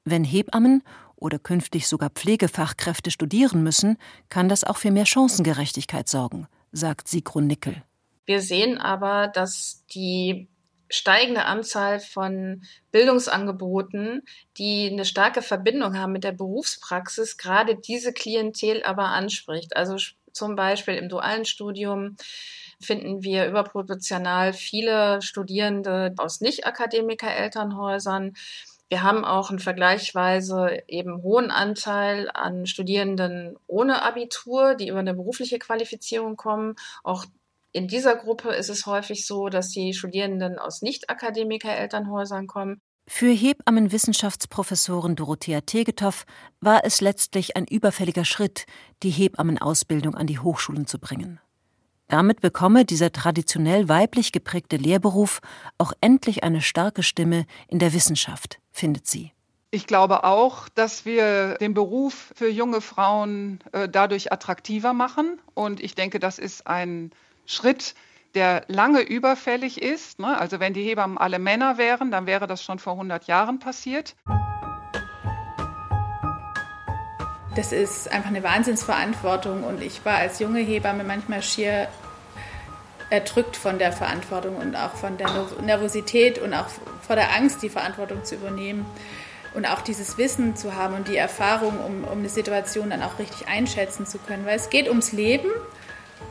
Wenn 0.04 0.24
Hebammen 0.24 0.82
oder 1.16 1.38
künftig 1.38 1.86
sogar 1.86 2.10
Pflegefachkräfte 2.10 3.10
studieren 3.10 3.62
müssen, 3.62 3.96
kann 4.28 4.48
das 4.48 4.64
auch 4.64 4.76
für 4.76 4.90
mehr 4.90 5.06
Chancengerechtigkeit 5.06 6.08
sorgen, 6.08 6.48
sagt 6.72 7.08
Sigrun 7.08 7.46
Nickel. 7.46 7.82
Wir 8.24 8.40
sehen 8.40 8.78
aber, 8.78 9.28
dass 9.28 9.84
die 9.86 10.48
steigende 10.92 11.46
Anzahl 11.46 12.00
von 12.00 12.62
Bildungsangeboten, 12.90 14.22
die 14.58 14.90
eine 14.92 15.04
starke 15.04 15.42
Verbindung 15.42 15.98
haben 15.98 16.12
mit 16.12 16.24
der 16.24 16.32
Berufspraxis, 16.32 17.38
gerade 17.38 17.76
diese 17.76 18.12
Klientel 18.12 18.82
aber 18.84 19.06
anspricht. 19.06 19.74
Also 19.76 19.96
zum 20.32 20.54
Beispiel 20.54 20.94
im 20.94 21.08
dualen 21.08 21.44
Studium 21.44 22.16
finden 22.80 23.22
wir 23.22 23.46
überproportional 23.46 24.52
viele 24.52 25.22
Studierende 25.22 26.14
aus 26.18 26.40
Nicht-Akademiker-Elternhäusern. 26.40 28.34
Wir 28.88 29.02
haben 29.02 29.24
auch 29.24 29.48
einen 29.48 29.60
vergleichsweise 29.60 30.82
eben 30.88 31.22
hohen 31.22 31.50
Anteil 31.50 32.30
an 32.34 32.66
Studierenden 32.66 33.56
ohne 33.66 34.02
Abitur, 34.02 34.74
die 34.74 34.88
über 34.88 34.98
eine 34.98 35.14
berufliche 35.14 35.58
Qualifizierung 35.58 36.36
kommen. 36.36 36.74
Auch 37.02 37.24
in 37.72 37.88
dieser 37.88 38.16
Gruppe 38.16 38.50
ist 38.50 38.68
es 38.68 38.86
häufig 38.86 39.26
so, 39.26 39.48
dass 39.48 39.70
die 39.70 39.94
Studierenden 39.94 40.58
aus 40.58 40.82
Nicht-Akademiker-Elternhäusern 40.82 42.46
kommen. 42.46 42.80
Für 43.08 43.30
Hebammenwissenschaftsprofessorin 43.30 45.16
Dorothea 45.16 45.62
Tegetow 45.62 46.24
war 46.60 46.84
es 46.84 47.00
letztlich 47.00 47.56
ein 47.56 47.66
überfälliger 47.66 48.24
Schritt, 48.24 48.66
die 49.02 49.10
Hebammenausbildung 49.10 50.14
an 50.14 50.26
die 50.26 50.38
Hochschulen 50.38 50.86
zu 50.86 50.98
bringen. 50.98 51.40
Damit 52.08 52.42
bekomme 52.42 52.84
dieser 52.84 53.10
traditionell 53.10 53.88
weiblich 53.88 54.32
geprägte 54.32 54.76
Lehrberuf 54.76 55.40
auch 55.78 55.92
endlich 56.00 56.44
eine 56.44 56.60
starke 56.60 57.02
Stimme 57.02 57.46
in 57.68 57.78
der 57.78 57.92
Wissenschaft, 57.92 58.60
findet 58.70 59.06
sie. 59.06 59.32
Ich 59.70 59.86
glaube 59.86 60.24
auch, 60.24 60.68
dass 60.68 61.06
wir 61.06 61.54
den 61.54 61.72
Beruf 61.72 62.32
für 62.36 62.50
junge 62.50 62.82
Frauen 62.82 63.60
äh, 63.72 63.88
dadurch 63.88 64.30
attraktiver 64.30 64.92
machen. 64.92 65.40
Und 65.54 65.80
ich 65.82 65.94
denke, 65.94 66.20
das 66.20 66.38
ist 66.38 66.66
ein 66.66 67.10
Schritt, 67.46 67.94
der 68.34 68.64
lange 68.68 69.00
überfällig 69.00 69.82
ist. 69.82 70.18
Ne? 70.18 70.38
Also 70.38 70.60
wenn 70.60 70.74
die 70.74 70.82
Hebammen 70.82 71.18
alle 71.18 71.38
Männer 71.38 71.78
wären, 71.78 72.10
dann 72.10 72.26
wäre 72.26 72.46
das 72.46 72.62
schon 72.62 72.78
vor 72.78 72.94
100 72.94 73.26
Jahren 73.26 73.58
passiert. 73.58 74.14
Das 77.54 77.70
ist 77.70 78.10
einfach 78.10 78.30
eine 78.30 78.42
Wahnsinnsverantwortung 78.42 79.62
und 79.64 79.82
ich 79.82 80.04
war 80.06 80.16
als 80.16 80.38
junge 80.38 80.60
Hebamme 80.60 81.04
manchmal 81.04 81.42
schier 81.42 81.88
erdrückt 83.10 83.56
von 83.56 83.78
der 83.78 83.92
Verantwortung 83.92 84.56
und 84.56 84.74
auch 84.74 84.94
von 84.94 85.18
der 85.18 85.28
Nervosität 85.60 86.38
und 86.38 86.54
auch 86.54 86.68
vor 87.06 87.14
der 87.14 87.36
Angst, 87.36 87.62
die 87.62 87.68
Verantwortung 87.68 88.24
zu 88.24 88.36
übernehmen 88.36 88.86
und 89.52 89.66
auch 89.66 89.82
dieses 89.82 90.16
Wissen 90.16 90.56
zu 90.56 90.74
haben 90.74 90.94
und 90.94 91.08
die 91.08 91.16
Erfahrung, 91.16 91.78
um, 91.78 92.04
um 92.04 92.20
eine 92.20 92.30
Situation 92.30 92.88
dann 92.88 93.02
auch 93.02 93.18
richtig 93.18 93.48
einschätzen 93.48 94.06
zu 94.06 94.16
können. 94.16 94.46
Weil 94.46 94.56
es 94.56 94.70
geht 94.70 94.88
ums 94.88 95.12
Leben 95.12 95.50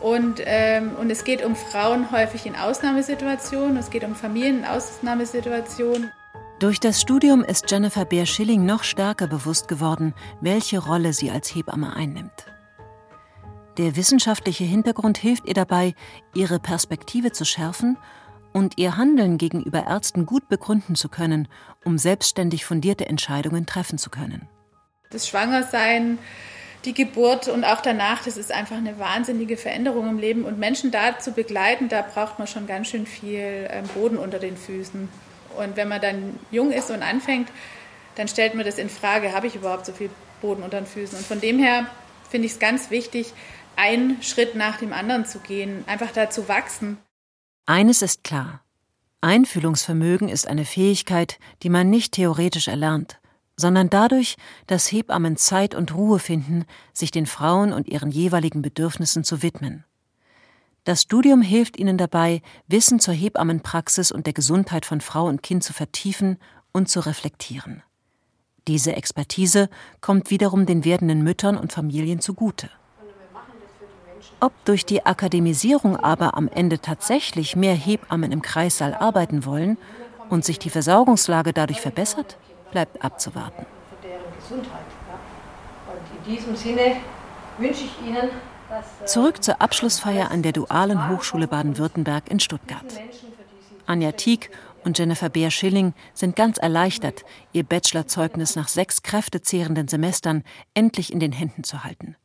und, 0.01 0.41
ähm, 0.45 0.95
und 0.99 1.09
es 1.09 1.23
geht 1.23 1.43
um 1.43 1.55
Frauen 1.55 2.11
häufig 2.11 2.45
in 2.45 2.55
Ausnahmesituationen, 2.55 3.77
es 3.77 3.89
geht 3.89 4.03
um 4.03 4.15
Familien 4.15 4.59
in 4.59 4.65
Ausnahmesituationen. 4.65 6.11
Durch 6.59 6.79
das 6.79 7.01
Studium 7.01 7.43
ist 7.43 7.71
Jennifer 7.71 8.05
Beer-Schilling 8.05 8.65
noch 8.65 8.83
stärker 8.83 9.27
bewusst 9.27 9.67
geworden, 9.67 10.13
welche 10.41 10.79
Rolle 10.79 11.13
sie 11.13 11.31
als 11.31 11.53
Hebamme 11.53 11.95
einnimmt. 11.95 12.45
Der 13.77 13.95
wissenschaftliche 13.95 14.63
Hintergrund 14.63 15.17
hilft 15.17 15.47
ihr 15.47 15.53
dabei, 15.53 15.95
ihre 16.35 16.59
Perspektive 16.59 17.31
zu 17.31 17.45
schärfen 17.45 17.97
und 18.53 18.77
ihr 18.77 18.97
Handeln 18.97 19.37
gegenüber 19.37 19.87
Ärzten 19.87 20.25
gut 20.25 20.49
begründen 20.49 20.95
zu 20.95 21.09
können, 21.09 21.47
um 21.85 21.97
selbstständig 21.97 22.65
fundierte 22.65 23.07
Entscheidungen 23.07 23.65
treffen 23.65 23.97
zu 23.97 24.09
können. 24.09 24.47
Das 25.09 25.27
Schwangersein, 25.27 26.19
die 26.85 26.93
Geburt 26.93 27.47
und 27.47 27.63
auch 27.63 27.81
danach, 27.81 28.23
das 28.23 28.37
ist 28.37 28.51
einfach 28.51 28.77
eine 28.77 28.97
wahnsinnige 28.97 29.57
Veränderung 29.57 30.09
im 30.09 30.17
Leben. 30.17 30.45
Und 30.45 30.57
Menschen 30.57 30.91
da 30.91 31.19
zu 31.19 31.31
begleiten, 31.31 31.89
da 31.89 32.01
braucht 32.01 32.39
man 32.39 32.47
schon 32.47 32.67
ganz 32.67 32.87
schön 32.87 33.05
viel 33.05 33.67
ähm, 33.69 33.85
Boden 33.93 34.17
unter 34.17 34.39
den 34.39 34.57
Füßen. 34.57 35.07
Und 35.57 35.75
wenn 35.75 35.87
man 35.87 36.01
dann 36.01 36.39
jung 36.49 36.71
ist 36.71 36.89
und 36.89 37.03
anfängt, 37.03 37.49
dann 38.15 38.27
stellt 38.27 38.55
man 38.55 38.65
das 38.65 38.77
in 38.77 38.89
Frage, 38.89 39.33
habe 39.33 39.47
ich 39.47 39.55
überhaupt 39.55 39.85
so 39.85 39.93
viel 39.93 40.09
Boden 40.41 40.63
unter 40.63 40.79
den 40.79 40.87
Füßen? 40.87 41.17
Und 41.17 41.25
von 41.25 41.39
dem 41.39 41.59
her 41.59 41.85
finde 42.29 42.47
ich 42.47 42.53
es 42.53 42.59
ganz 42.59 42.89
wichtig, 42.89 43.33
einen 43.75 44.21
Schritt 44.21 44.55
nach 44.55 44.77
dem 44.77 44.93
anderen 44.93 45.25
zu 45.25 45.39
gehen, 45.39 45.83
einfach 45.87 46.11
da 46.11 46.29
zu 46.29 46.47
wachsen. 46.47 46.97
Eines 47.65 48.01
ist 48.01 48.23
klar. 48.23 48.63
Einfühlungsvermögen 49.21 50.29
ist 50.29 50.47
eine 50.47 50.65
Fähigkeit, 50.65 51.37
die 51.61 51.69
man 51.69 51.89
nicht 51.89 52.13
theoretisch 52.13 52.67
erlernt, 52.67 53.20
sondern 53.61 53.89
dadurch, 53.89 54.35
dass 54.67 54.91
Hebammen 54.91 55.37
Zeit 55.37 55.73
und 55.73 55.95
Ruhe 55.95 56.19
finden, 56.19 56.65
sich 56.91 57.11
den 57.11 57.25
Frauen 57.25 57.71
und 57.71 57.87
ihren 57.87 58.11
jeweiligen 58.11 58.61
Bedürfnissen 58.61 59.23
zu 59.23 59.41
widmen. 59.41 59.85
Das 60.83 61.03
Studium 61.03 61.41
hilft 61.41 61.77
ihnen 61.77 61.97
dabei, 61.97 62.41
Wissen 62.67 62.99
zur 62.99 63.13
Hebammenpraxis 63.13 64.11
und 64.11 64.25
der 64.25 64.33
Gesundheit 64.33 64.85
von 64.85 64.99
Frau 64.99 65.27
und 65.27 65.43
Kind 65.43 65.63
zu 65.63 65.73
vertiefen 65.73 66.37
und 66.71 66.89
zu 66.89 66.99
reflektieren. 67.01 67.83
Diese 68.67 68.95
Expertise 68.95 69.69
kommt 70.01 70.31
wiederum 70.31 70.65
den 70.65 70.83
werdenden 70.83 71.23
Müttern 71.23 71.57
und 71.57 71.71
Familien 71.71 72.19
zugute. 72.19 72.69
Ob 74.39 74.53
durch 74.65 74.85
die 74.85 75.05
Akademisierung 75.05 75.97
aber 75.97 76.35
am 76.35 76.47
Ende 76.47 76.79
tatsächlich 76.79 77.55
mehr 77.55 77.75
Hebammen 77.75 78.31
im 78.31 78.41
Kreissaal 78.41 78.95
arbeiten 78.95 79.45
wollen 79.45 79.77
und 80.29 80.45
sich 80.45 80.57
die 80.57 80.69
Versorgungslage 80.69 81.53
dadurch 81.53 81.81
verbessert, 81.81 82.37
bleibt 82.71 83.03
abzuwarten. 83.03 83.65
in 86.25 86.33
diesem 86.33 86.55
Sinne 86.55 86.97
wünsche 87.57 87.83
ich 87.83 88.07
Ihnen 88.07 88.29
Zurück 89.05 89.43
zur 89.43 89.61
Abschlussfeier 89.61 90.31
an 90.31 90.43
der 90.43 90.53
Dualen 90.53 91.09
Hochschule 91.09 91.47
Baden-Württemberg 91.47 92.31
in 92.31 92.39
Stuttgart. 92.39 92.85
Anja 93.85 94.13
Tieck 94.13 94.49
und 94.83 94.97
Jennifer 94.97 95.29
Beer-Schilling 95.29 95.93
sind 96.13 96.35
ganz 96.35 96.57
erleichtert, 96.57 97.23
ihr 97.51 97.63
Bachelorzeugnis 97.63 98.55
nach 98.55 98.69
sechs 98.69 99.03
kräftezehrenden 99.03 99.87
Semestern 99.87 100.43
endlich 100.73 101.11
in 101.11 101.19
den 101.19 101.33
Händen 101.33 101.63
zu 101.63 101.83
halten. 101.83 102.15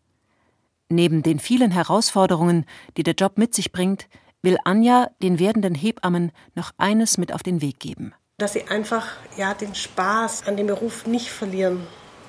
Neben 0.89 1.23
den 1.23 1.41
vielen 1.41 1.73
Herausforderungen, 1.73 2.65
die 2.97 3.03
der 3.03 3.15
Job 3.15 3.39
mit 3.39 3.55
sich 3.55 3.73
bringt, 3.73 4.09
will 4.43 4.57
Anja 4.65 5.11
den 5.23 5.41
werdenden 5.41 5.75
Hebammen 5.75 6.31
noch 6.55 6.71
eines 6.79 7.19
mit 7.19 7.33
auf 7.33 7.43
den 7.43 7.61
Weg 7.61 7.81
geben. 7.81 8.15
Dass 8.39 8.53
sie 8.53 8.69
einfach 8.69 9.07
ja, 9.39 9.55
den 9.55 9.75
Spaß 9.75 10.47
an 10.47 10.59
dem 10.59 10.67
Beruf 10.67 11.07
nicht 11.07 11.31
verlieren 11.31 11.87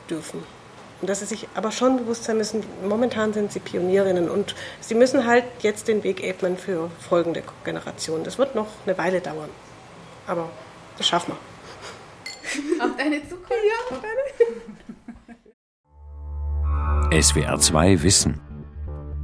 dürfen. 0.09 0.41
Und 1.01 1.09
dass 1.09 1.19
sie 1.19 1.25
sich 1.25 1.49
aber 1.53 1.73
schon 1.73 1.97
bewusst 1.97 2.23
sein 2.23 2.37
müssen, 2.37 2.63
momentan 2.87 3.33
sind 3.33 3.51
sie 3.51 3.59
Pionierinnen 3.59 4.29
und 4.29 4.55
sie 4.79 4.95
müssen 4.95 5.27
halt 5.27 5.43
jetzt 5.59 5.89
den 5.89 6.05
Weg 6.05 6.23
ebnen 6.23 6.57
für 6.57 6.89
folgende 7.09 7.43
Generationen. 7.65 8.23
Das 8.23 8.37
wird 8.37 8.55
noch 8.55 8.67
eine 8.85 8.97
Weile 8.97 9.19
dauern. 9.19 9.49
Aber 10.27 10.49
das 10.97 11.09
schaffen 11.09 11.33
wir. 11.33 11.39
Auf 12.85 12.95
deine 12.95 13.21
Zukunft. 13.27 13.51
Ja, 13.51 13.97
auf 13.97 14.01
deine. 14.01 14.21
SWR 17.21 17.59
2 17.59 18.03
Wissen. 18.03 18.39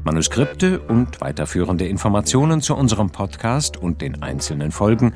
Manuskripte 0.04 0.82
und 0.82 1.22
weiterführende 1.22 1.88
Informationen 1.88 2.60
zu 2.60 2.76
unserem 2.76 3.10
Podcast 3.10 3.78
und 3.78 4.02
den 4.02 4.22
einzelnen 4.22 4.74
Folgen 4.74 5.16